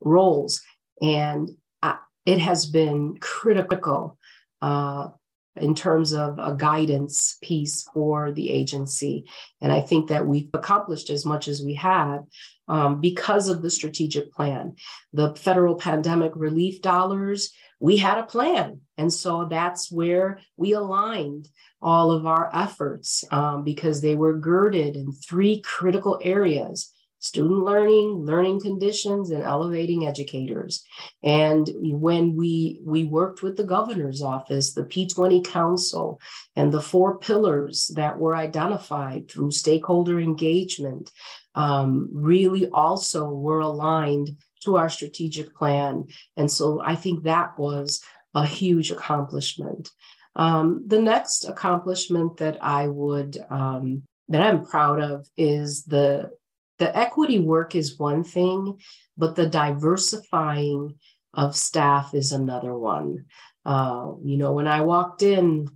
roles, 0.00 0.60
and 1.00 1.48
I, 1.80 1.98
it 2.26 2.40
has 2.40 2.66
been 2.66 3.18
critical 3.20 4.18
uh, 4.60 5.10
in 5.54 5.76
terms 5.76 6.12
of 6.12 6.40
a 6.40 6.56
guidance 6.56 7.38
piece 7.40 7.84
for 7.94 8.32
the 8.32 8.50
agency. 8.50 9.26
And 9.60 9.72
I 9.72 9.80
think 9.80 10.08
that 10.08 10.26
we've 10.26 10.50
accomplished 10.52 11.10
as 11.10 11.24
much 11.24 11.46
as 11.46 11.62
we 11.62 11.74
have 11.74 12.24
um, 12.66 13.00
because 13.00 13.48
of 13.48 13.62
the 13.62 13.70
strategic 13.70 14.32
plan. 14.32 14.74
The 15.12 15.36
federal 15.36 15.76
pandemic 15.76 16.32
relief 16.34 16.82
dollars, 16.82 17.52
we 17.78 17.96
had 17.96 18.18
a 18.18 18.26
plan. 18.26 18.80
And 18.98 19.12
so 19.12 19.46
that's 19.48 19.90
where 19.90 20.40
we 20.56 20.72
aligned 20.72 21.48
all 21.80 22.10
of 22.10 22.26
our 22.26 22.50
efforts 22.52 23.24
um, 23.30 23.64
because 23.64 24.00
they 24.00 24.16
were 24.16 24.36
girded 24.38 24.96
in 24.96 25.12
three 25.12 25.60
critical 25.60 26.20
areas 26.22 26.92
student 27.20 27.64
learning 27.64 28.24
learning 28.24 28.60
conditions 28.60 29.30
and 29.30 29.42
elevating 29.42 30.06
educators. 30.06 30.84
And 31.22 31.68
when 31.76 32.36
we 32.36 32.80
we 32.84 33.04
worked 33.04 33.42
with 33.42 33.56
the 33.56 33.64
governor's 33.64 34.22
office 34.22 34.74
the 34.74 34.84
p20 34.84 35.44
council 35.44 36.20
and 36.54 36.72
the 36.72 36.80
four 36.80 37.18
pillars 37.18 37.90
that 37.96 38.18
were 38.18 38.36
identified 38.36 39.28
through 39.28 39.50
stakeholder 39.50 40.20
engagement 40.20 41.10
um, 41.54 42.08
really 42.12 42.68
also 42.68 43.28
were 43.30 43.60
aligned 43.60 44.30
to 44.60 44.76
our 44.76 44.88
strategic 44.88 45.54
plan. 45.56 46.04
And 46.36 46.50
so 46.50 46.80
i 46.84 46.94
think 46.94 47.24
that 47.24 47.58
was 47.58 48.00
a 48.34 48.46
huge 48.46 48.90
accomplishment 48.90 49.90
um, 50.38 50.84
the 50.86 51.02
next 51.02 51.48
accomplishment 51.48 52.36
that 52.36 52.62
I 52.62 52.86
would 52.86 53.36
um, 53.50 54.04
that 54.28 54.40
I'm 54.40 54.64
proud 54.64 55.00
of 55.00 55.26
is 55.36 55.84
the 55.84 56.30
the 56.78 56.96
equity 56.96 57.40
work 57.40 57.74
is 57.74 57.98
one 57.98 58.22
thing, 58.22 58.78
but 59.16 59.34
the 59.34 59.48
diversifying 59.48 60.94
of 61.34 61.56
staff 61.56 62.14
is 62.14 62.30
another 62.30 62.72
one. 62.72 63.24
Uh, 63.66 64.12
you 64.22 64.36
know, 64.36 64.52
when 64.52 64.68
I 64.68 64.82
walked 64.82 65.22
in 65.22 65.68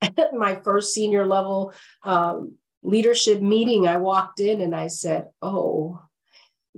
my 0.32 0.54
first 0.54 0.94
senior 0.94 1.26
level 1.26 1.74
um, 2.04 2.54
leadership 2.84 3.42
meeting, 3.42 3.88
I 3.88 3.96
walked 3.96 4.38
in 4.38 4.60
and 4.60 4.74
I 4.74 4.86
said, 4.86 5.26
"Oh, 5.42 6.00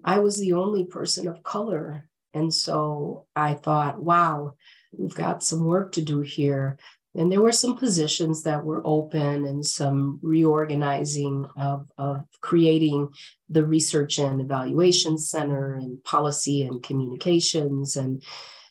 I 0.03 0.21
was 0.21 0.39
the 0.39 0.55
only 0.55 0.85
person 0.87 1.29
of 1.29 1.43
color," 1.43 2.09
and 2.33 2.55
so 2.55 3.27
I 3.37 3.53
thought, 3.53 4.03
"Wow." 4.03 4.55
We've 4.97 5.15
got 5.15 5.43
some 5.43 5.65
work 5.65 5.93
to 5.93 6.03
do 6.03 6.21
here. 6.21 6.79
And 7.15 7.31
there 7.31 7.43
were 7.43 7.53
some 7.53 7.77
positions 7.77 8.43
that 8.45 8.65
were 8.65 8.81
open 8.87 9.45
and 9.45 9.65
some 9.65 10.19
reorganizing 10.23 11.47
of, 11.57 11.87
of 11.99 12.25
creating 12.41 13.09
the 13.51 13.67
Research 13.67 14.19
and 14.19 14.41
Evaluation 14.41 15.19
Center 15.19 15.75
and 15.75 16.03
policy 16.05 16.63
and 16.63 16.83
communications. 16.83 17.97
And, 17.97 18.23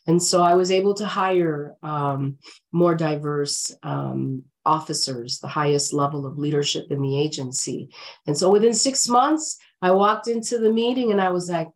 and 0.08 0.20
so 0.20 0.42
I 0.42 0.54
was 0.54 0.72
able 0.72 0.94
to 0.94 1.06
hire 1.06 1.76
um, 1.84 2.38
more 2.72 2.96
diverse 2.96 3.72
um, 3.84 4.42
officers, 4.64 5.38
the 5.38 5.48
highest 5.48 5.92
level 5.92 6.26
of 6.26 6.38
leadership 6.38 6.86
in 6.90 7.00
the 7.00 7.20
agency. 7.20 7.90
And 8.26 8.36
so 8.36 8.50
within 8.50 8.74
six 8.74 9.08
months, 9.08 9.58
I 9.80 9.92
walked 9.92 10.26
into 10.26 10.58
the 10.58 10.72
meeting 10.72 11.12
and 11.12 11.20
I 11.20 11.30
was 11.30 11.48
like, 11.48 11.68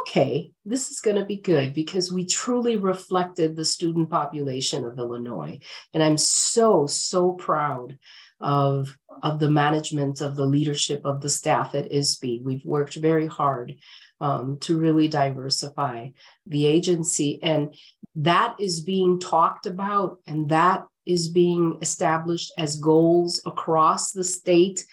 okay, 0.00 0.50
this 0.64 0.90
is 0.90 1.00
going 1.00 1.16
to 1.16 1.24
be 1.24 1.36
good 1.36 1.74
because 1.74 2.12
we 2.12 2.26
truly 2.26 2.76
reflected 2.76 3.54
the 3.54 3.64
student 3.64 4.10
population 4.10 4.84
of 4.84 4.98
Illinois. 4.98 5.58
And 5.92 6.02
I'm 6.02 6.18
so, 6.18 6.86
so 6.86 7.32
proud 7.32 7.98
of, 8.40 8.96
of 9.22 9.38
the 9.38 9.50
management, 9.50 10.20
of 10.20 10.36
the 10.36 10.46
leadership 10.46 11.02
of 11.04 11.20
the 11.20 11.28
staff 11.28 11.74
at 11.74 11.90
ISBE. 11.90 12.42
We've 12.42 12.64
worked 12.64 12.96
very 12.96 13.26
hard 13.26 13.76
um, 14.20 14.58
to 14.60 14.78
really 14.78 15.08
diversify 15.08 16.08
the 16.46 16.66
agency. 16.66 17.40
And 17.42 17.74
that 18.16 18.56
is 18.58 18.80
being 18.80 19.18
talked 19.18 19.66
about 19.66 20.18
and 20.26 20.48
that 20.48 20.84
is 21.06 21.28
being 21.28 21.78
established 21.82 22.52
as 22.58 22.76
goals 22.76 23.40
across 23.44 24.12
the 24.12 24.24
state 24.24 24.86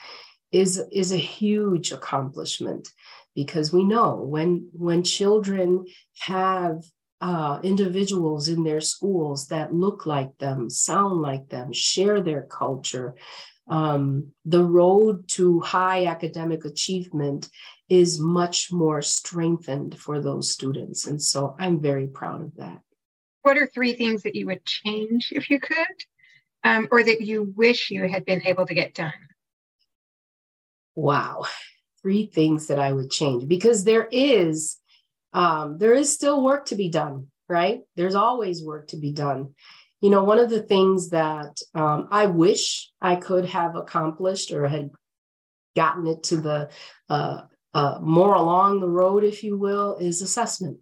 is, 0.52 0.82
is 0.92 1.12
a 1.14 1.18
huge 1.18 1.92
accomplishment 1.92 2.90
because 3.36 3.72
we 3.72 3.84
know 3.84 4.16
when 4.16 4.70
when 4.74 5.04
children 5.04 5.86
have 6.20 6.84
uh, 7.22 7.60
individuals 7.64 8.48
in 8.48 8.64
their 8.64 8.82
schools 8.82 9.48
that 9.48 9.74
look 9.74 10.06
like 10.06 10.36
them, 10.40 10.70
sound 10.70 11.22
like 11.22 11.48
them, 11.50 11.72
share 11.72 12.20
their 12.20 12.42
culture, 12.44 13.16
um, 13.68 14.32
the 14.44 14.64
road 14.64 15.28
to 15.28 15.60
high 15.62 16.08
academic 16.08 16.66
achievement 16.66 17.48
is 17.90 18.20
much 18.20 18.72
more 18.72 19.02
strengthened 19.02 19.98
for 20.00 20.20
those 20.20 20.50
students. 20.50 21.06
And 21.06 21.22
so 21.22 21.56
I'm 21.60 21.80
very 21.80 22.08
proud 22.08 22.42
of 22.42 22.56
that. 22.56 22.80
What 23.44 23.58
are 23.58 23.68
three 23.68 23.94
things 23.94 24.24
that 24.24 24.36
you 24.36 24.48
would 24.48 24.66
change 24.66 25.32
if 25.32 25.50
you 25.50 25.60
could, 25.60 26.06
um, 26.64 26.88
or 26.92 27.04
that 27.04 27.22
you 27.22 27.54
wish 27.56 27.92
you 27.92 28.08
had 28.08 28.26
been 28.26 28.42
able 28.46 28.66
to 28.66 28.74
get 28.74 28.96
done? 28.96 29.14
Wow 30.96 31.46
three 32.02 32.26
things 32.28 32.68
that 32.68 32.80
I 32.80 32.92
would 32.92 33.12
change 33.12 33.48
because 33.48 33.84
there 33.84 34.08
is 34.12 34.78
um, 35.34 35.78
there 35.78 35.94
is 35.94 36.14
still 36.14 36.44
work 36.44 36.66
to 36.68 36.76
be 36.76 36.90
done, 36.90 37.28
right? 37.48 37.82
There's 37.96 38.16
always 38.16 38.64
work 38.64 38.88
to 38.90 38.98
be 38.98 39.14
done. 39.14 39.54
You 40.02 40.10
know, 40.10 40.24
one 40.24 40.40
of 40.40 40.50
the 40.50 40.62
things 40.62 41.10
that 41.10 41.58
um, 41.74 42.08
I 42.12 42.26
wish 42.26 42.90
I 43.02 43.16
could 43.16 43.46
have 43.46 43.76
accomplished 43.76 44.52
or 44.52 44.68
had 44.68 44.90
gotten 45.76 46.08
it 46.08 46.24
to 46.24 46.38
the 46.38 46.70
uh, 47.10 47.42
uh, 47.74 48.00
more 48.02 48.36
along 48.36 48.80
the 48.80 48.90
road, 48.90 49.24
if 49.24 49.44
you 49.44 49.58
will, 49.58 49.98
is 49.98 50.22
assessment. 50.22 50.80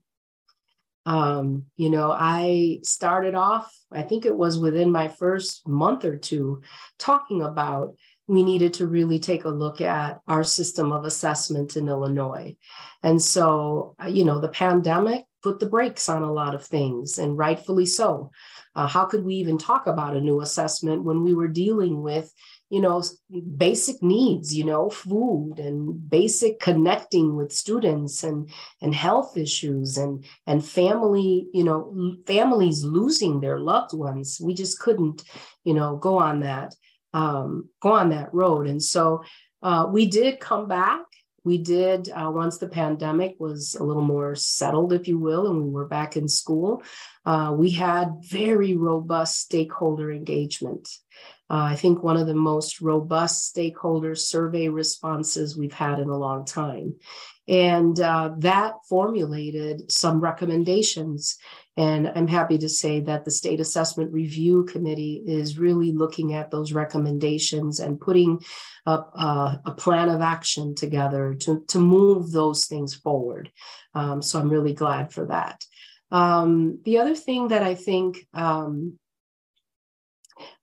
Um, 1.05 1.65
you 1.75 1.89
know, 1.89 2.11
I 2.11 2.79
started 2.83 3.33
off, 3.35 3.73
I 3.91 4.03
think 4.03 4.25
it 4.25 4.35
was 4.35 4.59
within 4.59 4.91
my 4.91 5.07
first 5.07 5.67
month 5.67 6.05
or 6.05 6.17
two, 6.17 6.61
talking 6.97 7.41
about 7.41 7.95
we 8.29 8.43
needed 8.43 8.75
to 8.75 8.85
really 8.85 9.17
take 9.17 9.45
a 9.45 9.49
look 9.49 9.81
at 9.81 10.21
our 10.27 10.43
system 10.43 10.91
of 10.91 11.03
assessment 11.03 11.75
in 11.75 11.89
Illinois. 11.89 12.55
And 13.01 13.19
so, 13.19 13.95
uh, 14.01 14.07
you 14.07 14.23
know, 14.23 14.39
the 14.39 14.49
pandemic 14.49 15.25
put 15.41 15.59
the 15.59 15.65
brakes 15.65 16.07
on 16.09 16.21
a 16.21 16.31
lot 16.31 16.53
of 16.53 16.63
things, 16.63 17.17
and 17.17 17.37
rightfully 17.37 17.87
so. 17.87 18.29
Uh, 18.75 18.85
how 18.85 19.05
could 19.05 19.25
we 19.25 19.33
even 19.35 19.57
talk 19.57 19.87
about 19.87 20.15
a 20.15 20.21
new 20.21 20.41
assessment 20.41 21.03
when 21.03 21.23
we 21.23 21.33
were 21.33 21.47
dealing 21.47 22.03
with, 22.03 22.31
you 22.69 22.81
know, 22.81 23.01
basic 23.57 24.03
needs, 24.03 24.55
you 24.55 24.63
know, 24.63 24.91
food 24.91 25.55
and 25.57 26.07
basic 26.07 26.59
connecting 26.59 27.35
with 27.35 27.51
students 27.51 28.23
and 28.23 28.51
and 28.81 28.93
health 28.93 29.37
issues 29.37 29.97
and 29.97 30.23
and 30.45 30.63
family, 30.63 31.47
you 31.51 31.63
know, 31.63 32.15
families 32.27 32.83
losing 32.83 33.39
their 33.39 33.59
loved 33.59 33.93
ones. 33.95 34.39
We 34.39 34.53
just 34.53 34.79
couldn't, 34.79 35.23
you 35.63 35.73
know, 35.73 35.97
go 35.97 36.19
on 36.19 36.41
that 36.41 36.75
um, 37.13 37.69
go 37.81 37.93
on 37.93 38.09
that 38.09 38.33
road. 38.33 38.67
And 38.67 38.81
so 38.81 39.23
uh, 39.61 39.87
we 39.91 40.07
did 40.07 40.39
come 40.39 40.67
back. 40.67 41.01
We 41.43 41.57
did, 41.57 42.09
uh, 42.09 42.31
once 42.33 42.57
the 42.57 42.67
pandemic 42.67 43.35
was 43.39 43.75
a 43.75 43.83
little 43.83 44.03
more 44.03 44.35
settled, 44.35 44.93
if 44.93 45.07
you 45.07 45.17
will, 45.17 45.47
and 45.47 45.63
we 45.63 45.69
were 45.69 45.87
back 45.87 46.17
in 46.17 46.27
school, 46.27 46.83
uh, 47.25 47.55
we 47.57 47.71
had 47.71 48.17
very 48.21 48.75
robust 48.75 49.39
stakeholder 49.39 50.11
engagement. 50.11 50.87
Uh, 51.49 51.69
I 51.71 51.75
think 51.75 52.03
one 52.03 52.17
of 52.17 52.27
the 52.27 52.35
most 52.35 52.79
robust 52.79 53.47
stakeholder 53.47 54.13
survey 54.15 54.69
responses 54.69 55.57
we've 55.57 55.73
had 55.73 55.99
in 55.99 56.09
a 56.09 56.17
long 56.17 56.45
time. 56.45 56.95
And 57.47 57.99
uh, 57.99 58.31
that 58.37 58.75
formulated 58.87 59.91
some 59.91 60.19
recommendations. 60.19 61.37
And 61.75 62.11
I'm 62.13 62.27
happy 62.27 62.59
to 62.59 62.69
say 62.69 62.99
that 63.01 63.25
the 63.25 63.31
State 63.31 63.59
Assessment 63.59 64.13
Review 64.13 64.65
Committee 64.65 65.23
is 65.25 65.57
really 65.57 65.91
looking 65.91 66.35
at 66.35 66.51
those 66.51 66.73
recommendations 66.73 67.79
and 67.79 67.99
putting 67.99 68.39
up 68.85 69.11
a, 69.15 69.59
a 69.65 69.71
plan 69.71 70.09
of 70.09 70.21
action 70.21 70.75
together 70.75 71.33
to, 71.39 71.63
to 71.69 71.79
move 71.79 72.31
those 72.31 72.65
things 72.65 72.93
forward. 72.93 73.51
Um, 73.95 74.21
so 74.21 74.39
I'm 74.39 74.49
really 74.49 74.73
glad 74.73 75.11
for 75.11 75.25
that. 75.25 75.63
Um, 76.11 76.79
the 76.85 76.99
other 76.99 77.15
thing 77.15 77.47
that 77.47 77.63
I 77.63 77.73
think 77.73 78.27
um, 78.33 78.99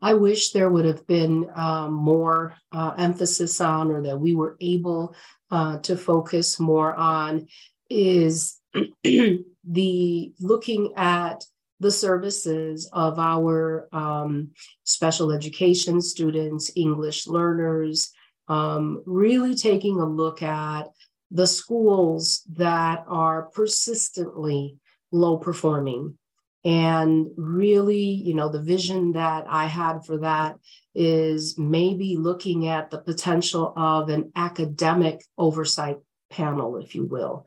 I 0.00 0.14
wish 0.14 0.50
there 0.50 0.70
would 0.70 0.84
have 0.84 1.06
been 1.06 1.48
um, 1.54 1.92
more 1.92 2.54
uh, 2.72 2.94
emphasis 2.98 3.60
on, 3.60 3.90
or 3.90 4.02
that 4.02 4.18
we 4.18 4.34
were 4.34 4.56
able 4.60 5.14
uh, 5.50 5.78
to 5.78 5.96
focus 5.96 6.58
more 6.60 6.94
on, 6.94 7.46
is 7.90 8.60
the 9.04 10.32
looking 10.40 10.92
at 10.96 11.44
the 11.80 11.90
services 11.90 12.88
of 12.92 13.18
our 13.18 13.88
um, 13.92 14.50
special 14.84 15.30
education 15.30 16.00
students, 16.00 16.70
English 16.74 17.26
learners, 17.26 18.12
um, 18.48 19.02
really 19.06 19.54
taking 19.54 20.00
a 20.00 20.06
look 20.06 20.42
at 20.42 20.88
the 21.30 21.46
schools 21.46 22.42
that 22.56 23.04
are 23.08 23.42
persistently 23.54 24.78
low 25.12 25.36
performing 25.36 26.16
and 26.64 27.28
really, 27.36 28.02
you 28.02 28.34
know, 28.34 28.48
the 28.48 28.62
vision 28.62 29.12
that 29.12 29.46
I 29.48 29.66
had 29.66 30.04
for 30.04 30.18
that 30.18 30.56
is 30.94 31.56
maybe 31.58 32.16
looking 32.16 32.68
at 32.68 32.90
the 32.90 32.98
potential 32.98 33.72
of 33.76 34.08
an 34.08 34.32
academic 34.34 35.22
oversight 35.38 35.98
panel, 36.30 36.76
if 36.78 36.94
you 36.94 37.04
will. 37.04 37.46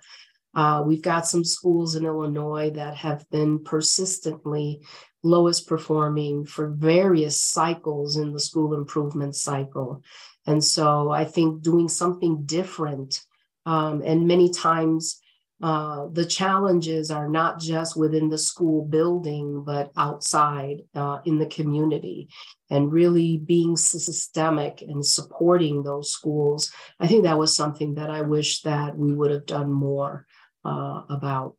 Uh, 0.55 0.83
we've 0.85 1.01
got 1.01 1.27
some 1.27 1.43
schools 1.43 1.95
in 1.95 2.05
Illinois 2.05 2.69
that 2.71 2.95
have 2.95 3.29
been 3.29 3.63
persistently 3.63 4.81
lowest 5.23 5.67
performing 5.67 6.45
for 6.45 6.69
various 6.69 7.39
cycles 7.39 8.17
in 8.17 8.31
the 8.31 8.39
school 8.39 8.73
improvement 8.73 9.35
cycle. 9.35 10.01
And 10.47 10.63
so 10.63 11.11
I 11.11 11.25
think 11.25 11.61
doing 11.61 11.89
something 11.89 12.43
different, 12.45 13.21
um, 13.65 14.01
and 14.03 14.27
many 14.27 14.49
times 14.49 15.21
uh, 15.61 16.07
the 16.13 16.25
challenges 16.25 17.11
are 17.11 17.27
not 17.27 17.59
just 17.59 17.97
within 17.97 18.29
the 18.29 18.37
school 18.37 18.85
building, 18.85 19.63
but 19.65 19.91
outside 19.97 20.83
uh, 20.95 21.19
in 21.25 21.37
the 21.37 21.45
community 21.47 22.29
and 22.69 22.91
really 22.91 23.37
being 23.37 23.75
systemic 23.75 24.81
and 24.81 25.05
supporting 25.05 25.83
those 25.83 26.11
schools. 26.11 26.71
I 26.99 27.07
think 27.07 27.23
that 27.23 27.37
was 27.37 27.55
something 27.55 27.95
that 27.95 28.09
I 28.09 28.21
wish 28.21 28.61
that 28.61 28.97
we 28.97 29.13
would 29.13 29.31
have 29.31 29.45
done 29.45 29.71
more 29.71 30.25
uh, 30.63 31.01
about. 31.09 31.55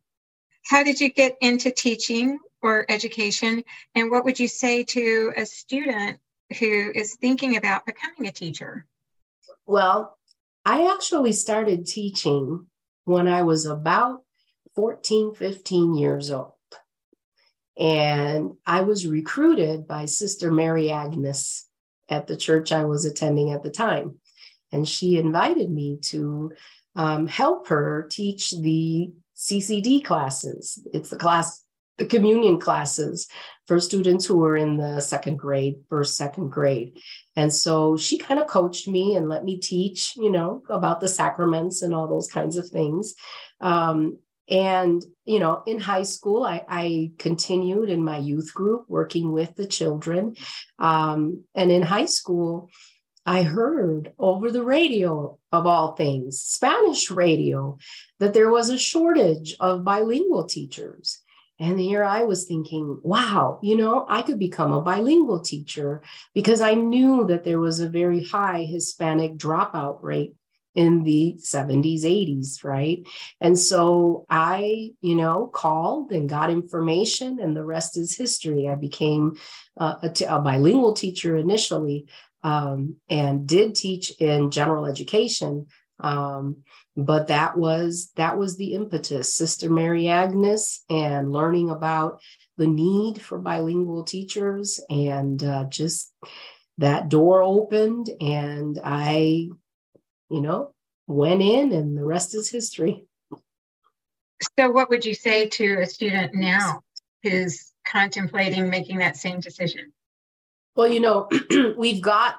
How 0.65 0.83
did 0.83 0.99
you 0.99 1.09
get 1.09 1.37
into 1.41 1.69
teaching 1.69 2.39
or 2.61 2.85
education? 2.89 3.63
And 3.93 4.09
what 4.09 4.25
would 4.25 4.39
you 4.39 4.47
say 4.47 4.83
to 4.85 5.31
a 5.37 5.45
student 5.45 6.19
who 6.59 6.91
is 6.95 7.15
thinking 7.15 7.57
about 7.57 7.85
becoming 7.85 8.27
a 8.27 8.31
teacher? 8.31 8.87
Well, 9.67 10.17
I 10.65 10.91
actually 10.93 11.33
started 11.33 11.85
teaching 11.85 12.67
when 13.05 13.27
I 13.27 13.43
was 13.43 13.65
about 13.65 14.23
14, 14.75 15.33
15 15.35 15.95
years 15.95 16.31
old. 16.31 16.53
And 17.77 18.53
I 18.65 18.81
was 18.81 19.07
recruited 19.07 19.87
by 19.87 20.05
Sister 20.05 20.51
Mary 20.51 20.91
Agnes 20.91 21.67
at 22.09 22.27
the 22.27 22.37
church 22.37 22.71
I 22.71 22.85
was 22.85 23.05
attending 23.05 23.51
at 23.51 23.63
the 23.63 23.71
time. 23.71 24.19
And 24.71 24.87
she 24.87 25.17
invited 25.17 25.69
me 25.69 25.97
to 26.03 26.51
um, 26.95 27.27
help 27.27 27.67
her 27.67 28.07
teach 28.11 28.51
the 28.51 29.11
CCD 29.35 30.03
classes. 30.03 30.85
It's 30.93 31.09
the 31.09 31.17
class, 31.17 31.63
the 31.97 32.05
communion 32.05 32.59
classes 32.59 33.27
for 33.67 33.79
students 33.79 34.25
who 34.25 34.37
were 34.37 34.57
in 34.57 34.77
the 34.77 34.99
second 34.99 35.37
grade, 35.37 35.75
first, 35.89 36.17
second 36.17 36.49
grade. 36.49 36.99
And 37.35 37.53
so 37.53 37.95
she 37.95 38.17
kind 38.17 38.39
of 38.39 38.47
coached 38.47 38.87
me 38.87 39.15
and 39.15 39.29
let 39.29 39.43
me 39.43 39.59
teach, 39.59 40.15
you 40.17 40.31
know, 40.31 40.63
about 40.69 40.99
the 40.99 41.07
sacraments 41.07 41.81
and 41.81 41.93
all 41.93 42.07
those 42.07 42.27
kinds 42.27 42.57
of 42.57 42.67
things. 42.67 43.13
Um, 43.59 44.17
and, 44.49 45.01
you 45.23 45.39
know, 45.39 45.63
in 45.65 45.79
high 45.79 46.03
school, 46.03 46.43
I, 46.43 46.65
I, 46.67 47.11
continued 47.17 47.89
in 47.89 48.03
my 48.03 48.17
youth 48.17 48.53
group 48.53 48.85
working 48.89 49.31
with 49.31 49.55
the 49.55 49.65
children. 49.65 50.35
Um, 50.77 51.45
and 51.55 51.71
in 51.71 51.83
high 51.83 52.07
school, 52.07 52.69
I 53.25 53.43
heard 53.43 54.13
over 54.17 54.51
the 54.51 54.63
radio, 54.63 55.37
of 55.51 55.67
all 55.67 55.93
things, 55.93 56.39
Spanish 56.41 57.11
radio, 57.11 57.77
that 58.19 58.33
there 58.33 58.49
was 58.49 58.69
a 58.69 58.77
shortage 58.77 59.55
of 59.59 59.83
bilingual 59.83 60.45
teachers. 60.45 61.19
And 61.61 61.79
here 61.79 62.03
I 62.03 62.23
was 62.23 62.45
thinking, 62.45 62.99
wow, 63.03 63.59
you 63.61 63.77
know, 63.77 64.07
I 64.09 64.23
could 64.23 64.39
become 64.39 64.73
a 64.73 64.81
bilingual 64.81 65.41
teacher 65.41 66.01
because 66.33 66.59
I 66.59 66.73
knew 66.73 67.27
that 67.27 67.43
there 67.43 67.59
was 67.59 67.79
a 67.79 67.87
very 67.87 68.23
high 68.23 68.63
Hispanic 68.63 69.37
dropout 69.37 69.99
rate 70.01 70.33
in 70.73 71.03
the 71.03 71.35
70s, 71.37 72.01
80s, 72.03 72.63
right? 72.63 73.05
And 73.39 73.59
so 73.59 74.25
I, 74.27 74.93
you 75.01 75.13
know, 75.13 75.51
called 75.53 76.11
and 76.11 76.27
got 76.27 76.49
information, 76.49 77.39
and 77.39 77.55
the 77.55 77.63
rest 77.63 77.95
is 77.95 78.17
history. 78.17 78.67
I 78.67 78.73
became 78.73 79.37
uh, 79.77 79.97
a, 80.01 80.09
t- 80.09 80.25
a 80.25 80.39
bilingual 80.39 80.93
teacher 80.93 81.37
initially 81.37 82.07
um, 82.41 82.95
and 83.07 83.45
did 83.45 83.75
teach 83.75 84.11
in 84.19 84.49
general 84.49 84.87
education. 84.87 85.67
Um, 86.01 86.57
but 86.97 87.27
that 87.27 87.57
was 87.57 88.11
that 88.15 88.37
was 88.37 88.57
the 88.57 88.73
impetus. 88.73 89.33
Sister 89.33 89.69
mary 89.69 90.07
agnes 90.07 90.83
and 90.89 91.31
learning 91.31 91.69
about 91.69 92.21
the 92.57 92.67
need 92.67 93.21
for 93.21 93.39
bilingual 93.39 94.03
teachers 94.03 94.79
and 94.89 95.43
uh, 95.43 95.65
just 95.69 96.13
that 96.77 97.09
door 97.09 97.43
opened 97.43 98.09
and 98.19 98.79
i 98.83 99.47
you 100.29 100.41
know 100.41 100.73
went 101.07 101.41
in 101.41 101.71
and 101.73 101.97
the 101.97 102.05
rest 102.05 102.33
is 102.35 102.49
history. 102.49 103.05
So 104.57 104.71
what 104.71 104.89
would 104.89 105.05
you 105.05 105.13
say 105.13 105.47
to 105.49 105.81
a 105.81 105.85
student 105.85 106.33
now 106.33 106.81
who's 107.21 107.73
contemplating 107.85 108.69
making 108.69 108.99
that 108.99 109.17
same 109.17 109.39
decision? 109.39 109.91
Well 110.75 110.87
you 110.87 110.99
know 110.99 111.29
we've 111.77 112.01
got 112.01 112.37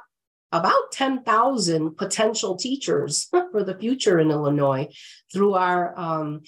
about 0.52 0.92
10,000 0.92 1.96
potential 1.96 2.56
teachers 2.56 3.28
for 3.52 3.64
the 3.64 3.76
future 3.78 4.18
in 4.18 4.30
Illinois 4.30 4.88
through 5.32 5.54
our 5.54 5.98
um, 5.98 6.42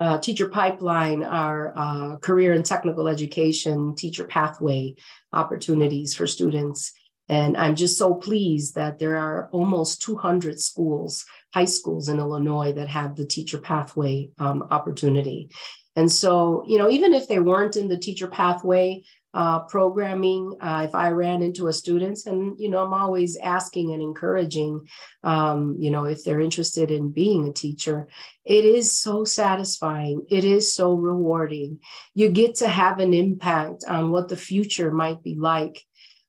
uh, 0.00 0.18
teacher 0.18 0.48
pipeline, 0.48 1.22
our 1.22 1.72
uh, 1.76 2.16
career 2.16 2.52
and 2.54 2.64
technical 2.64 3.06
education 3.06 3.94
teacher 3.94 4.24
pathway 4.24 4.94
opportunities 5.32 6.14
for 6.14 6.26
students. 6.26 6.92
And 7.28 7.56
I'm 7.56 7.76
just 7.76 7.96
so 7.96 8.14
pleased 8.14 8.74
that 8.74 8.98
there 8.98 9.16
are 9.16 9.48
almost 9.52 10.02
200 10.02 10.58
schools, 10.58 11.24
high 11.54 11.66
schools 11.66 12.08
in 12.08 12.18
Illinois 12.18 12.72
that 12.72 12.88
have 12.88 13.14
the 13.14 13.26
teacher 13.26 13.58
pathway 13.58 14.30
um, 14.38 14.66
opportunity. 14.70 15.50
And 15.96 16.10
so, 16.10 16.64
you 16.66 16.78
know, 16.78 16.88
even 16.88 17.12
if 17.14 17.28
they 17.28 17.38
weren't 17.38 17.76
in 17.76 17.88
the 17.88 17.98
teacher 17.98 18.26
pathway, 18.26 19.04
uh, 19.32 19.60
programming 19.60 20.56
uh, 20.60 20.82
if 20.88 20.94
i 20.94 21.10
ran 21.10 21.42
into 21.42 21.68
a 21.68 21.72
student 21.72 22.18
and 22.26 22.58
you 22.58 22.68
know 22.68 22.84
i'm 22.84 22.92
always 22.92 23.36
asking 23.36 23.92
and 23.92 24.02
encouraging 24.02 24.80
um, 25.22 25.76
you 25.78 25.90
know 25.90 26.04
if 26.04 26.24
they're 26.24 26.40
interested 26.40 26.90
in 26.90 27.10
being 27.10 27.48
a 27.48 27.52
teacher. 27.52 28.08
It 28.44 28.64
is 28.64 28.92
so 28.92 29.24
satisfying. 29.24 30.26
It 30.30 30.44
is 30.44 30.72
so 30.72 30.94
rewarding. 30.94 31.80
You 32.14 32.30
get 32.30 32.56
to 32.56 32.68
have 32.68 32.98
an 32.98 33.14
impact 33.14 33.84
on 33.86 34.10
what 34.10 34.28
the 34.28 34.36
future 34.36 34.90
might 34.90 35.22
be 35.22 35.34
like. 35.34 35.82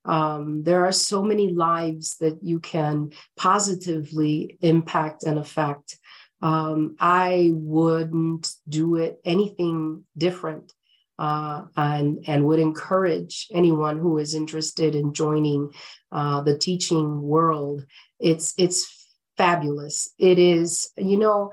Um, 0.04 0.62
there 0.64 0.84
are 0.84 0.92
so 0.92 1.22
many 1.22 1.52
lives 1.52 2.16
that 2.18 2.38
you 2.42 2.60
can 2.60 3.12
positively 3.36 4.58
impact 4.60 5.24
and 5.24 5.38
affect. 5.38 5.98
Um, 6.42 6.96
i 6.98 7.50
wouldn't 7.52 8.50
do 8.68 8.96
it 8.96 9.20
anything 9.24 10.02
different 10.18 10.72
uh, 11.18 11.62
and, 11.76 12.24
and 12.26 12.44
would 12.44 12.58
encourage 12.58 13.46
anyone 13.52 13.98
who 13.98 14.18
is 14.18 14.34
interested 14.34 14.94
in 14.94 15.12
joining 15.12 15.70
uh, 16.10 16.40
the 16.40 16.56
teaching 16.56 17.22
world. 17.22 17.84
It's, 18.18 18.54
it's 18.58 19.08
fabulous. 19.36 20.12
It 20.18 20.38
is, 20.38 20.90
you 20.96 21.18
know, 21.18 21.52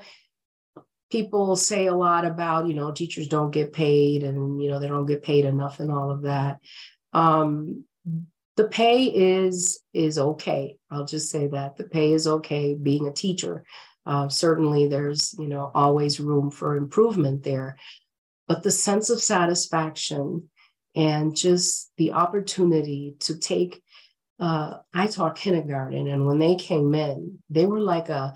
people 1.11 1.55
say 1.55 1.87
a 1.87 1.95
lot 1.95 2.25
about, 2.25 2.67
you 2.67 2.73
know, 2.73 2.91
teachers 2.91 3.27
don't 3.27 3.51
get 3.51 3.73
paid 3.73 4.23
and, 4.23 4.61
you 4.61 4.69
know, 4.69 4.79
they 4.79 4.87
don't 4.87 5.05
get 5.05 5.23
paid 5.23 5.45
enough 5.45 5.79
and 5.79 5.91
all 5.91 6.11
of 6.11 6.23
that. 6.23 6.59
Um, 7.13 7.85
the 8.59 8.67
pay 8.67 9.05
is 9.05 9.79
is 9.93 10.19
okay. 10.19 10.75
I'll 10.91 11.05
just 11.05 11.31
say 11.31 11.47
that 11.47 11.77
the 11.77 11.85
pay 11.85 12.11
is 12.11 12.27
okay 12.27 12.73
being 12.75 13.07
a 13.07 13.13
teacher. 13.13 13.63
Uh, 14.05 14.27
certainly, 14.27 14.89
there's 14.89 15.33
you 15.39 15.47
know 15.47 15.71
always 15.73 16.19
room 16.19 16.51
for 16.51 16.75
improvement 16.75 17.41
there 17.41 17.77
but 18.49 18.63
the 18.63 18.71
sense 18.71 19.09
of 19.09 19.21
satisfaction 19.21 20.49
and 20.95 21.35
just 21.35 21.91
the 21.97 22.11
opportunity 22.11 23.15
to 23.19 23.37
take 23.37 23.81
uh, 24.39 24.77
I 24.93 25.07
taught 25.07 25.35
kindergarten, 25.35 26.07
and 26.07 26.25
when 26.25 26.39
they 26.39 26.55
came 26.55 26.95
in, 26.95 27.39
they 27.49 27.65
were 27.65 27.81
like 27.81 28.07
a 28.09 28.33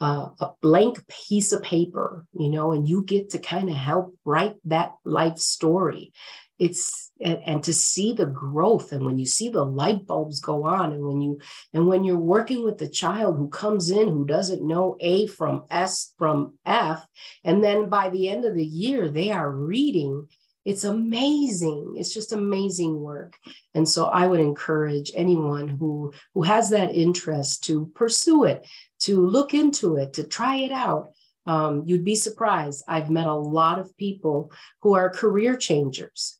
uh, 0.00 0.28
a 0.40 0.50
blank 0.62 1.02
piece 1.08 1.52
of 1.52 1.62
paper, 1.62 2.24
you 2.32 2.50
know, 2.50 2.72
and 2.72 2.88
you 2.88 3.02
get 3.02 3.30
to 3.30 3.38
kind 3.38 3.68
of 3.68 3.74
help 3.74 4.14
write 4.24 4.54
that 4.66 4.92
life 5.04 5.38
story. 5.38 6.12
It's 6.58 7.10
and, 7.20 7.38
and, 7.44 7.64
to 7.64 7.72
see 7.72 8.12
the 8.12 8.26
growth 8.26 8.92
and 8.92 9.04
when 9.04 9.18
you 9.18 9.26
see 9.26 9.48
the 9.48 9.64
light 9.64 10.06
bulbs 10.06 10.40
go 10.40 10.64
on 10.64 10.92
and 10.92 11.04
when 11.04 11.20
you 11.20 11.40
and 11.74 11.86
when 11.86 12.04
you're 12.04 12.18
working 12.18 12.64
with 12.64 12.78
the 12.78 12.88
child 12.88 13.36
who 13.36 13.48
comes 13.48 13.90
in 13.90 14.08
who 14.08 14.24
doesn't 14.24 14.66
know 14.66 14.96
A 15.00 15.26
from 15.26 15.64
S 15.70 16.14
from 16.16 16.58
F, 16.64 17.06
and 17.44 17.62
then 17.62 17.88
by 17.88 18.10
the 18.10 18.28
end 18.28 18.44
of 18.44 18.54
the 18.54 18.64
year 18.64 19.08
they 19.08 19.30
are 19.30 19.50
reading 19.50 20.28
it's 20.64 20.84
amazing. 20.84 21.94
It's 21.96 22.12
just 22.12 22.34
amazing 22.34 23.00
work. 23.00 23.38
And 23.74 23.88
so 23.88 24.04
i 24.06 24.26
would 24.26 24.40
encourage 24.40 25.10
anyone 25.14 25.66
who 25.66 26.12
who 26.34 26.42
has 26.42 26.68
that 26.70 26.94
interest 26.94 27.64
to 27.64 27.86
pursue 27.94 28.44
it 28.44 28.66
to 29.00 29.24
look 29.26 29.54
into 29.54 29.96
it 29.96 30.12
to 30.14 30.24
try 30.24 30.56
it 30.56 30.72
out. 30.72 31.12
Um, 31.46 31.84
you'd 31.86 32.04
be 32.04 32.14
surprised. 32.14 32.84
I've 32.86 33.08
met 33.08 33.26
a 33.26 33.34
lot 33.34 33.78
of 33.78 33.96
people 33.96 34.52
who 34.82 34.94
are 34.94 35.08
career 35.08 35.56
changers 35.56 36.37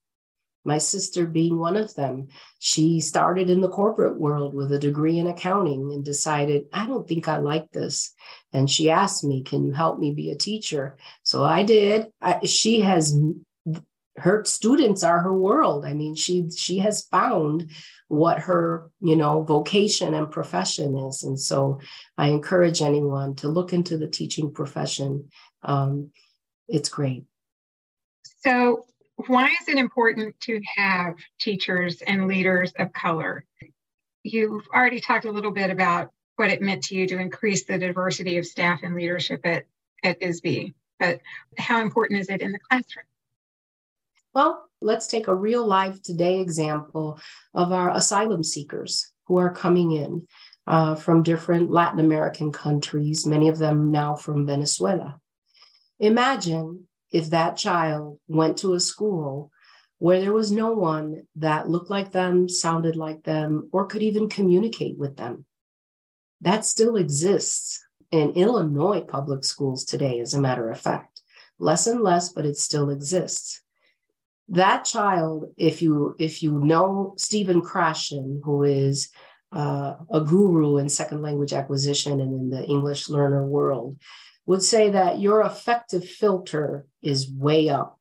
my 0.68 0.78
sister 0.78 1.26
being 1.26 1.58
one 1.58 1.76
of 1.76 1.92
them 1.96 2.28
she 2.60 3.00
started 3.00 3.50
in 3.50 3.60
the 3.60 3.68
corporate 3.80 4.18
world 4.20 4.54
with 4.54 4.70
a 4.72 4.78
degree 4.78 5.18
in 5.18 5.26
accounting 5.26 5.90
and 5.92 6.04
decided 6.04 6.66
i 6.72 6.86
don't 6.86 7.08
think 7.08 7.26
i 7.26 7.38
like 7.38 7.70
this. 7.72 8.14
And 8.52 8.70
she 8.70 8.90
asked 8.90 9.24
me 9.24 9.42
can 9.42 9.66
you 9.66 9.72
help 9.72 9.98
me 9.98 10.12
be 10.12 10.30
a 10.30 10.36
teacher? 10.36 10.96
So 11.22 11.44
i 11.44 11.62
did. 11.62 12.06
I, 12.20 12.44
she 12.44 12.80
has 12.80 13.18
her 14.16 14.44
students 14.44 15.04
are 15.04 15.20
her 15.20 15.36
world. 15.36 15.84
I 15.84 15.94
mean 15.94 16.14
she 16.14 16.50
she 16.56 16.78
has 16.78 17.02
found 17.02 17.70
what 18.08 18.40
her 18.40 18.90
you 19.00 19.16
know 19.16 19.42
vocation 19.42 20.14
and 20.14 20.30
profession 20.30 20.96
is. 20.96 21.22
And 21.22 21.38
so 21.38 21.80
i 22.16 22.28
encourage 22.28 22.82
anyone 22.82 23.34
to 23.36 23.48
look 23.48 23.72
into 23.72 23.96
the 23.98 24.08
teaching 24.08 24.52
profession. 24.52 25.28
Um, 25.62 26.10
it's 26.68 26.88
great. 26.88 27.24
So 28.44 28.84
why 29.26 29.46
is 29.46 29.68
it 29.68 29.76
important 29.76 30.38
to 30.40 30.60
have 30.76 31.14
teachers 31.40 32.02
and 32.02 32.28
leaders 32.28 32.72
of 32.78 32.92
color 32.92 33.44
you've 34.22 34.66
already 34.74 35.00
talked 35.00 35.24
a 35.24 35.32
little 35.32 35.50
bit 35.50 35.70
about 35.70 36.10
what 36.36 36.50
it 36.50 36.62
meant 36.62 36.84
to 36.84 36.94
you 36.94 37.06
to 37.06 37.18
increase 37.18 37.64
the 37.64 37.78
diversity 37.78 38.38
of 38.38 38.46
staff 38.46 38.80
and 38.82 38.94
leadership 38.94 39.40
at 39.44 39.64
at 40.04 40.20
ISBE 40.20 40.72
but 40.98 41.20
how 41.58 41.80
important 41.80 42.20
is 42.20 42.28
it 42.28 42.40
in 42.40 42.52
the 42.52 42.58
classroom 42.58 43.04
well, 44.34 44.68
let's 44.80 45.06
take 45.06 45.26
a 45.26 45.34
real 45.34 45.66
life 45.66 46.02
today 46.02 46.40
example 46.40 47.18
of 47.54 47.72
our 47.72 47.90
asylum 47.90 48.44
seekers 48.44 49.10
who 49.26 49.36
are 49.38 49.52
coming 49.52 49.92
in 49.92 50.26
uh, 50.66 50.94
from 50.94 51.22
different 51.22 51.70
Latin 51.70 51.98
American 51.98 52.52
countries, 52.52 53.26
many 53.26 53.48
of 53.48 53.58
them 53.58 53.90
now 53.90 54.14
from 54.14 54.46
Venezuela. 54.46 55.18
Imagine 55.98 56.86
if 57.12 57.30
that 57.30 57.56
child 57.56 58.18
went 58.28 58.58
to 58.58 58.74
a 58.74 58.80
school 58.80 59.50
where 59.98 60.20
there 60.20 60.32
was 60.32 60.52
no 60.52 60.72
one 60.72 61.26
that 61.36 61.68
looked 61.68 61.90
like 61.90 62.12
them, 62.12 62.48
sounded 62.48 62.94
like 62.96 63.24
them, 63.24 63.68
or 63.72 63.86
could 63.86 64.02
even 64.02 64.28
communicate 64.28 64.96
with 64.96 65.16
them. 65.16 65.44
That 66.40 66.64
still 66.64 66.96
exists 66.96 67.84
in 68.12 68.30
Illinois 68.30 69.00
public 69.00 69.44
schools 69.44 69.84
today, 69.84 70.20
as 70.20 70.34
a 70.34 70.40
matter 70.40 70.70
of 70.70 70.80
fact. 70.80 71.20
Less 71.58 71.88
and 71.88 72.00
less, 72.00 72.28
but 72.32 72.46
it 72.46 72.56
still 72.56 72.90
exists 72.90 73.62
that 74.48 74.84
child, 74.84 75.52
if 75.56 75.82
you 75.82 76.16
if 76.18 76.42
you 76.42 76.52
know 76.52 77.14
Stephen 77.18 77.60
Krashen, 77.60 78.40
who 78.42 78.62
is 78.62 79.10
uh, 79.52 79.94
a 80.10 80.20
guru 80.20 80.78
in 80.78 80.88
second 80.88 81.22
language 81.22 81.52
acquisition 81.52 82.20
and 82.20 82.32
in 82.32 82.50
the 82.50 82.64
English 82.64 83.08
learner 83.08 83.46
world, 83.46 83.96
would 84.48 84.62
say 84.62 84.88
that 84.88 85.20
your 85.20 85.42
affective 85.42 86.08
filter 86.08 86.86
is 87.02 87.30
way 87.30 87.68
up. 87.68 88.00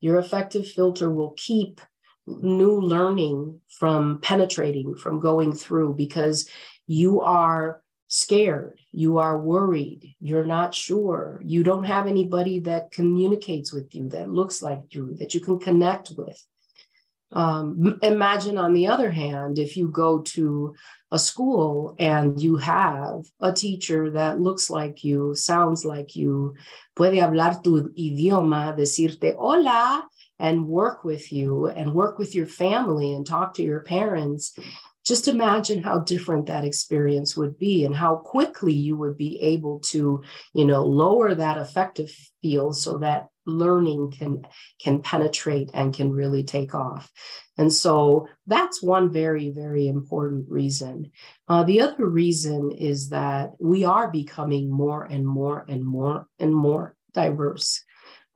Your 0.00 0.18
affective 0.18 0.66
filter 0.66 1.08
will 1.08 1.34
keep 1.36 1.80
new 2.26 2.80
learning 2.80 3.60
from 3.68 4.18
penetrating, 4.22 4.96
from 4.96 5.20
going 5.20 5.52
through, 5.52 5.94
because 5.94 6.48
you 6.88 7.20
are 7.20 7.80
scared, 8.08 8.80
you 8.90 9.18
are 9.18 9.38
worried, 9.38 10.16
you're 10.18 10.44
not 10.44 10.74
sure, 10.74 11.40
you 11.44 11.62
don't 11.62 11.84
have 11.84 12.08
anybody 12.08 12.58
that 12.58 12.90
communicates 12.90 13.72
with 13.72 13.94
you, 13.94 14.08
that 14.08 14.28
looks 14.28 14.62
like 14.62 14.80
you, 14.90 15.14
that 15.20 15.32
you 15.32 15.38
can 15.38 15.60
connect 15.60 16.10
with. 16.16 16.44
Um, 17.34 17.98
imagine, 18.02 18.56
on 18.58 18.72
the 18.72 18.86
other 18.86 19.10
hand, 19.10 19.58
if 19.58 19.76
you 19.76 19.88
go 19.88 20.20
to 20.20 20.74
a 21.10 21.18
school 21.18 21.94
and 21.98 22.40
you 22.40 22.56
have 22.56 23.24
a 23.40 23.52
teacher 23.52 24.10
that 24.10 24.40
looks 24.40 24.70
like 24.70 25.04
you, 25.04 25.34
sounds 25.34 25.84
like 25.84 26.16
you, 26.16 26.54
puede 26.96 27.18
hablar 27.18 27.62
tu 27.62 27.90
idioma, 27.98 28.76
decirte 28.76 29.36
hola, 29.36 30.06
and 30.38 30.66
work 30.66 31.04
with 31.04 31.32
you 31.32 31.66
and 31.66 31.92
work 31.92 32.18
with 32.18 32.34
your 32.34 32.46
family 32.46 33.12
and 33.12 33.26
talk 33.26 33.54
to 33.54 33.62
your 33.62 33.80
parents 33.80 34.56
just 35.04 35.28
imagine 35.28 35.82
how 35.82 35.98
different 35.98 36.46
that 36.46 36.64
experience 36.64 37.36
would 37.36 37.58
be 37.58 37.84
and 37.84 37.94
how 37.94 38.16
quickly 38.16 38.72
you 38.72 38.96
would 38.96 39.16
be 39.16 39.38
able 39.40 39.78
to 39.80 40.22
you 40.54 40.64
know 40.64 40.82
lower 40.82 41.34
that 41.34 41.58
affective 41.58 42.10
field 42.42 42.76
so 42.76 42.98
that 42.98 43.28
learning 43.46 44.10
can 44.10 44.46
can 44.80 45.02
penetrate 45.02 45.70
and 45.74 45.94
can 45.94 46.10
really 46.10 46.42
take 46.42 46.74
off. 46.74 47.10
And 47.58 47.72
so 47.72 48.28
that's 48.46 48.82
one 48.82 49.12
very 49.12 49.50
very 49.50 49.88
important 49.88 50.46
reason. 50.48 51.10
Uh, 51.48 51.64
the 51.64 51.80
other 51.80 52.06
reason 52.06 52.72
is 52.72 53.10
that 53.10 53.52
we 53.60 53.84
are 53.84 54.10
becoming 54.10 54.70
more 54.70 55.04
and 55.04 55.26
more 55.26 55.64
and 55.68 55.84
more 55.84 56.26
and 56.38 56.54
more 56.54 56.96
diverse. 57.12 57.84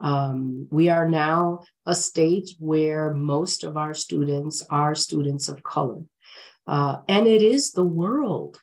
Um, 0.01 0.69
we 0.71 0.89
are 0.89 1.09
now 1.09 1.65
a 1.85 1.95
state 1.95 2.51
where 2.61 3.13
most 3.13 3.65
of 3.65 3.77
our 3.77 3.95
students 3.95 4.65
are 4.71 4.95
students 4.95 5.49
of 5.49 5.63
color. 5.63 6.03
Uh, 6.67 6.99
and 7.09 7.27
it 7.27 7.43
is 7.43 7.73
the 7.73 7.85
world 7.85 8.61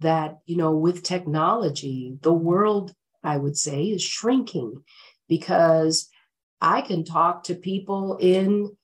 that, 0.00 0.38
you 0.46 0.56
know, 0.56 0.74
with 0.76 1.02
technology, 1.02 2.16
the 2.22 2.32
world, 2.32 2.94
I 3.22 3.36
would 3.36 3.56
say, 3.56 3.84
is 3.86 4.02
shrinking 4.02 4.82
because 5.30 6.10
I 6.60 6.82
can 6.82 7.04
talk 7.04 7.44
to 7.44 7.54
people 7.54 8.18
in 8.20 8.76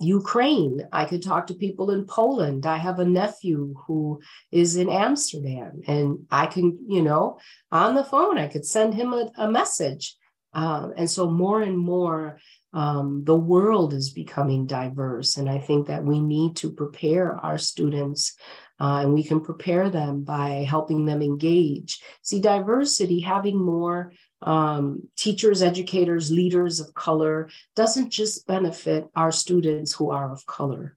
Ukraine. 0.00 0.88
I 0.90 1.04
could 1.04 1.22
talk 1.22 1.48
to 1.48 1.54
people 1.54 1.90
in 1.90 2.06
Poland. 2.06 2.64
I 2.64 2.78
have 2.78 2.98
a 2.98 3.04
nephew 3.04 3.74
who 3.86 4.20
is 4.50 4.76
in 4.76 4.88
Amsterdam, 4.88 5.82
and 5.86 6.26
I 6.30 6.46
can, 6.46 6.78
you 6.88 7.02
know, 7.02 7.38
on 7.70 7.94
the 7.94 8.04
phone, 8.04 8.38
I 8.38 8.48
could 8.48 8.64
send 8.64 8.94
him 8.94 9.12
a, 9.12 9.30
a 9.36 9.50
message. 9.50 10.16
Um, 10.54 10.92
and 10.96 11.10
so, 11.10 11.30
more 11.30 11.62
and 11.62 11.78
more, 11.78 12.38
um, 12.74 13.22
the 13.24 13.36
world 13.52 13.94
is 13.94 14.10
becoming 14.10 14.66
diverse. 14.66 15.36
And 15.36 15.48
I 15.48 15.58
think 15.58 15.86
that 15.86 16.04
we 16.04 16.20
need 16.20 16.56
to 16.56 16.70
prepare 16.70 17.34
our 17.36 17.58
students 17.58 18.36
uh, 18.80 19.00
and 19.02 19.14
we 19.14 19.22
can 19.22 19.40
prepare 19.40 19.88
them 19.88 20.24
by 20.24 20.66
helping 20.68 21.06
them 21.06 21.22
engage. 21.22 22.00
See, 22.22 22.40
diversity, 22.40 23.20
having 23.20 23.58
more 23.58 24.12
um, 24.42 25.08
teachers, 25.16 25.62
educators, 25.62 26.30
leaders 26.30 26.80
of 26.80 26.94
color 26.94 27.48
doesn't 27.76 28.10
just 28.10 28.46
benefit 28.46 29.08
our 29.14 29.32
students 29.32 29.92
who 29.92 30.10
are 30.10 30.32
of 30.32 30.44
color, 30.46 30.96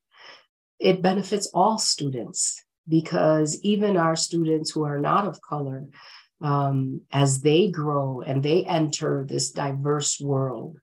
it 0.79 1.01
benefits 1.01 1.47
all 1.53 1.77
students 1.77 2.63
because 2.87 3.59
even 3.61 3.97
our 3.97 4.15
students 4.15 4.71
who 4.71 4.83
are 4.83 4.99
not 4.99 5.25
of 5.25 5.41
color. 5.41 5.85
Um, 6.41 7.01
as 7.13 7.41
they 7.41 7.71
grow 7.71 8.21
and 8.21 8.43
they 8.43 8.65
enter 8.65 9.25
this 9.25 9.51
diverse 9.51 10.19
world, 10.19 10.77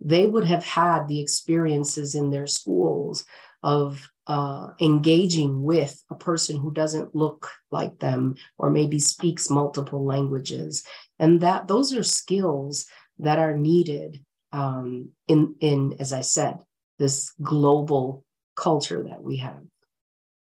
they 0.00 0.26
would 0.26 0.44
have 0.44 0.64
had 0.64 1.06
the 1.06 1.20
experiences 1.20 2.16
in 2.16 2.30
their 2.30 2.48
schools 2.48 3.24
of 3.62 4.08
uh, 4.26 4.68
engaging 4.80 5.62
with 5.62 6.02
a 6.10 6.14
person 6.14 6.56
who 6.58 6.72
doesn't 6.72 7.14
look 7.14 7.48
like 7.70 7.98
them 7.98 8.34
or 8.58 8.70
maybe 8.70 8.98
speaks 8.98 9.48
multiple 9.48 10.04
languages 10.04 10.84
and 11.18 11.40
that 11.40 11.68
those 11.68 11.94
are 11.94 12.02
skills 12.02 12.86
that 13.18 13.38
are 13.38 13.56
needed 13.56 14.22
um, 14.52 15.10
in 15.28 15.54
in 15.60 15.96
as 15.98 16.12
i 16.12 16.20
said 16.20 16.58
this 16.98 17.32
global 17.42 18.24
culture 18.54 19.02
that 19.02 19.22
we 19.22 19.36
have 19.36 19.62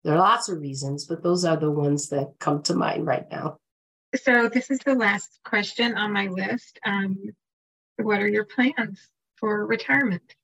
there 0.05 0.15
are 0.15 0.19
lots 0.19 0.49
of 0.49 0.61
reasons 0.61 1.07
but 1.07 1.23
those 1.23 1.45
are 1.45 1.57
the 1.57 1.71
ones 1.71 2.09
that 2.09 2.35
come 2.39 2.63
to 2.63 2.75
mind 2.75 3.07
right 3.07 3.31
now 3.31 3.57
so 4.23 4.49
this 4.49 4.71
is 4.71 4.79
the 4.81 4.95
last 4.95 5.41
question 5.45 5.97
on 5.97 6.13
my 6.13 6.29
list 6.29 6.79
um, 6.87 7.19
what 7.97 8.21
are 8.21 8.29
your 8.29 8.45
plans 8.45 9.09
for 9.37 9.67
retirement? 9.67 10.35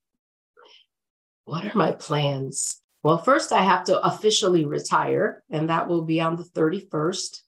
What 1.44 1.64
are 1.64 1.76
my 1.76 1.92
plans? 1.92 2.80
Well, 3.02 3.18
first, 3.18 3.52
I 3.52 3.62
have 3.62 3.84
to 3.84 3.98
officially 4.00 4.66
retire, 4.66 5.42
and 5.50 5.68
that 5.70 5.88
will 5.88 6.02
be 6.02 6.20
on 6.20 6.36
the 6.36 6.44
31st, 6.44 7.40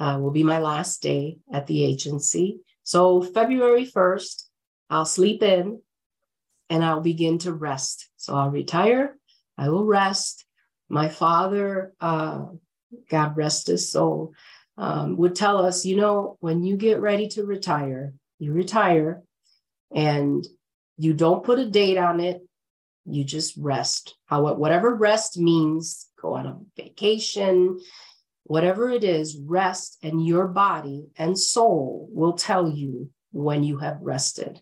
uh, 0.00 0.18
will 0.18 0.30
be 0.30 0.42
my 0.42 0.58
last 0.58 1.02
day 1.02 1.36
at 1.52 1.66
the 1.66 1.84
agency. 1.84 2.58
So, 2.82 3.22
February 3.22 3.86
1st, 3.86 4.44
I'll 4.88 5.04
sleep 5.04 5.42
in 5.42 5.82
and 6.70 6.84
I'll 6.84 7.02
begin 7.02 7.38
to 7.40 7.52
rest. 7.52 8.08
So, 8.16 8.34
I'll 8.34 8.50
retire, 8.50 9.16
I 9.58 9.68
will 9.68 9.84
rest, 9.84 10.46
My 10.88 11.08
father, 11.08 11.92
uh, 12.00 12.46
God 13.10 13.36
rest 13.36 13.68
his 13.68 13.92
soul, 13.92 14.32
um, 14.76 15.16
would 15.18 15.36
tell 15.36 15.64
us, 15.64 15.84
you 15.84 15.96
know, 15.96 16.36
when 16.40 16.64
you 16.64 16.76
get 16.76 17.00
ready 17.00 17.28
to 17.28 17.44
retire, 17.44 18.14
you 18.38 18.52
retire 18.52 19.22
and 19.94 20.44
you 20.96 21.12
don't 21.12 21.44
put 21.44 21.58
a 21.58 21.70
date 21.70 21.98
on 21.98 22.20
it. 22.20 22.40
You 23.04 23.22
just 23.24 23.56
rest. 23.56 24.16
How 24.26 24.54
whatever 24.54 24.94
rest 24.94 25.38
means, 25.38 26.08
go 26.20 26.34
on 26.34 26.46
a 26.46 26.58
vacation, 26.76 27.78
whatever 28.50 28.90
it 28.90 29.04
is, 29.04 29.38
rest, 29.38 29.96
and 30.02 30.26
your 30.26 30.48
body 30.48 31.06
and 31.16 31.38
soul 31.38 32.08
will 32.10 32.32
tell 32.32 32.68
you 32.68 33.08
when 33.30 33.62
you 33.62 33.78
have 33.78 33.96
rested. 34.00 34.60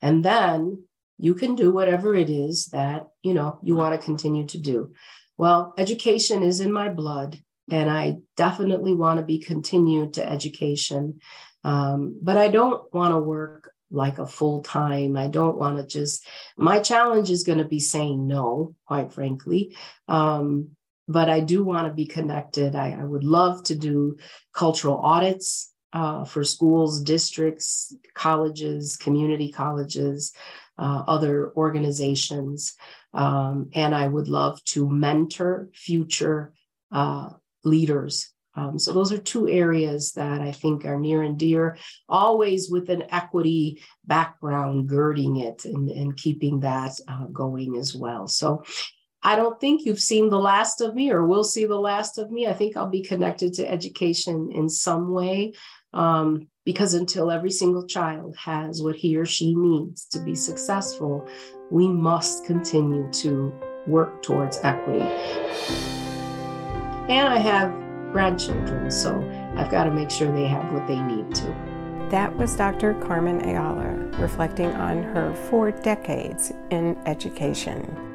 And 0.00 0.24
then 0.24 0.84
you 1.18 1.34
can 1.34 1.54
do 1.54 1.70
whatever 1.70 2.14
it 2.14 2.30
is 2.30 2.68
that, 2.68 3.08
you 3.22 3.34
know, 3.34 3.58
you 3.62 3.74
want 3.74 3.92
to 3.94 4.02
continue 4.02 4.46
to 4.46 4.58
do. 4.58 4.94
Well, 5.36 5.74
education 5.76 6.42
is 6.42 6.60
in 6.60 6.72
my 6.72 6.88
blood, 6.88 7.38
and 7.70 7.90
I 7.90 8.20
definitely 8.38 8.94
want 8.94 9.20
to 9.20 9.26
be 9.26 9.38
continued 9.38 10.14
to 10.14 10.26
education. 10.26 11.20
Um, 11.62 12.18
but 12.22 12.38
I 12.38 12.48
don't 12.48 12.82
want 12.94 13.12
to 13.12 13.18
work 13.18 13.70
like 13.90 14.18
a 14.18 14.26
full 14.26 14.62
time. 14.62 15.14
I 15.18 15.26
don't 15.28 15.58
want 15.58 15.76
to 15.76 15.86
just, 15.86 16.26
my 16.56 16.80
challenge 16.80 17.30
is 17.30 17.44
going 17.44 17.58
to 17.58 17.66
be 17.66 17.80
saying 17.80 18.26
no, 18.26 18.74
quite 18.86 19.12
frankly. 19.12 19.76
Um, 20.08 20.70
but 21.06 21.28
I 21.28 21.40
do 21.40 21.64
want 21.64 21.86
to 21.86 21.92
be 21.92 22.06
connected. 22.06 22.74
I, 22.74 22.92
I, 22.92 23.04
would 23.04 23.24
love 23.24 23.62
to 23.64 23.74
do 23.74 24.16
cultural 24.52 24.98
audits 24.98 25.72
uh, 25.92 26.24
for 26.24 26.44
schools, 26.44 27.02
districts, 27.02 27.94
colleges, 28.14 28.96
community 28.96 29.52
colleges, 29.52 30.32
uh, 30.78 31.04
other 31.06 31.52
organizations. 31.56 32.74
Um, 33.12 33.70
and 33.74 33.94
I 33.94 34.08
would 34.08 34.28
love 34.28 34.62
to 34.64 34.88
mentor 34.88 35.68
future 35.74 36.52
uh, 36.90 37.30
leaders. 37.64 38.30
Um, 38.56 38.78
so, 38.78 38.92
those 38.92 39.12
are 39.12 39.18
two 39.18 39.48
areas 39.48 40.12
that 40.12 40.40
I 40.40 40.52
think 40.52 40.84
are 40.84 40.98
near 40.98 41.22
and 41.22 41.36
dear, 41.36 41.76
always 42.08 42.70
with 42.70 42.88
an 42.88 43.02
equity 43.10 43.82
background 44.04 44.88
girding 44.88 45.38
it 45.38 45.64
and, 45.64 45.90
and 45.90 46.16
keeping 46.16 46.60
that 46.60 46.92
uh, 47.08 47.26
going 47.26 47.76
as 47.76 47.96
well. 47.96 48.28
So, 48.28 48.62
I 49.26 49.36
don't 49.36 49.58
think 49.58 49.86
you've 49.86 50.00
seen 50.00 50.28
the 50.28 50.38
last 50.38 50.82
of 50.82 50.94
me 50.94 51.10
or 51.10 51.26
will 51.26 51.44
see 51.44 51.64
the 51.64 51.80
last 51.80 52.18
of 52.18 52.30
me. 52.30 52.46
I 52.46 52.52
think 52.52 52.76
I'll 52.76 52.90
be 52.90 53.00
connected 53.00 53.54
to 53.54 53.70
education 53.70 54.50
in 54.52 54.68
some 54.68 55.12
way 55.12 55.54
um, 55.94 56.48
because 56.66 56.92
until 56.92 57.30
every 57.30 57.50
single 57.50 57.86
child 57.86 58.36
has 58.36 58.82
what 58.82 58.96
he 58.96 59.16
or 59.16 59.24
she 59.24 59.54
needs 59.54 60.04
to 60.08 60.18
be 60.18 60.34
successful, 60.34 61.26
we 61.70 61.88
must 61.88 62.44
continue 62.44 63.10
to 63.12 63.50
work 63.86 64.22
towards 64.22 64.58
equity. 64.62 65.06
And 67.08 67.26
I 67.26 67.38
have 67.38 67.72
grandchildren, 68.12 68.90
so 68.90 69.18
I've 69.56 69.70
got 69.70 69.84
to 69.84 69.90
make 69.90 70.10
sure 70.10 70.30
they 70.30 70.46
have 70.46 70.70
what 70.70 70.86
they 70.86 71.00
need 71.00 71.34
to. 71.36 71.46
That 72.10 72.36
was 72.36 72.54
Dr. 72.54 72.92
Carmen 72.94 73.40
Ayala 73.48 73.94
reflecting 74.18 74.70
on 74.72 75.02
her 75.02 75.34
four 75.48 75.70
decades 75.70 76.52
in 76.70 76.98
education. 77.06 78.13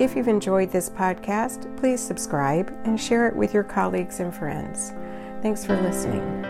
If 0.00 0.16
you've 0.16 0.28
enjoyed 0.28 0.72
this 0.72 0.88
podcast, 0.88 1.76
please 1.76 2.00
subscribe 2.00 2.74
and 2.84 2.98
share 2.98 3.28
it 3.28 3.36
with 3.36 3.52
your 3.52 3.64
colleagues 3.64 4.18
and 4.18 4.34
friends. 4.34 4.94
Thanks 5.42 5.66
for 5.66 5.76
listening. 5.82 6.49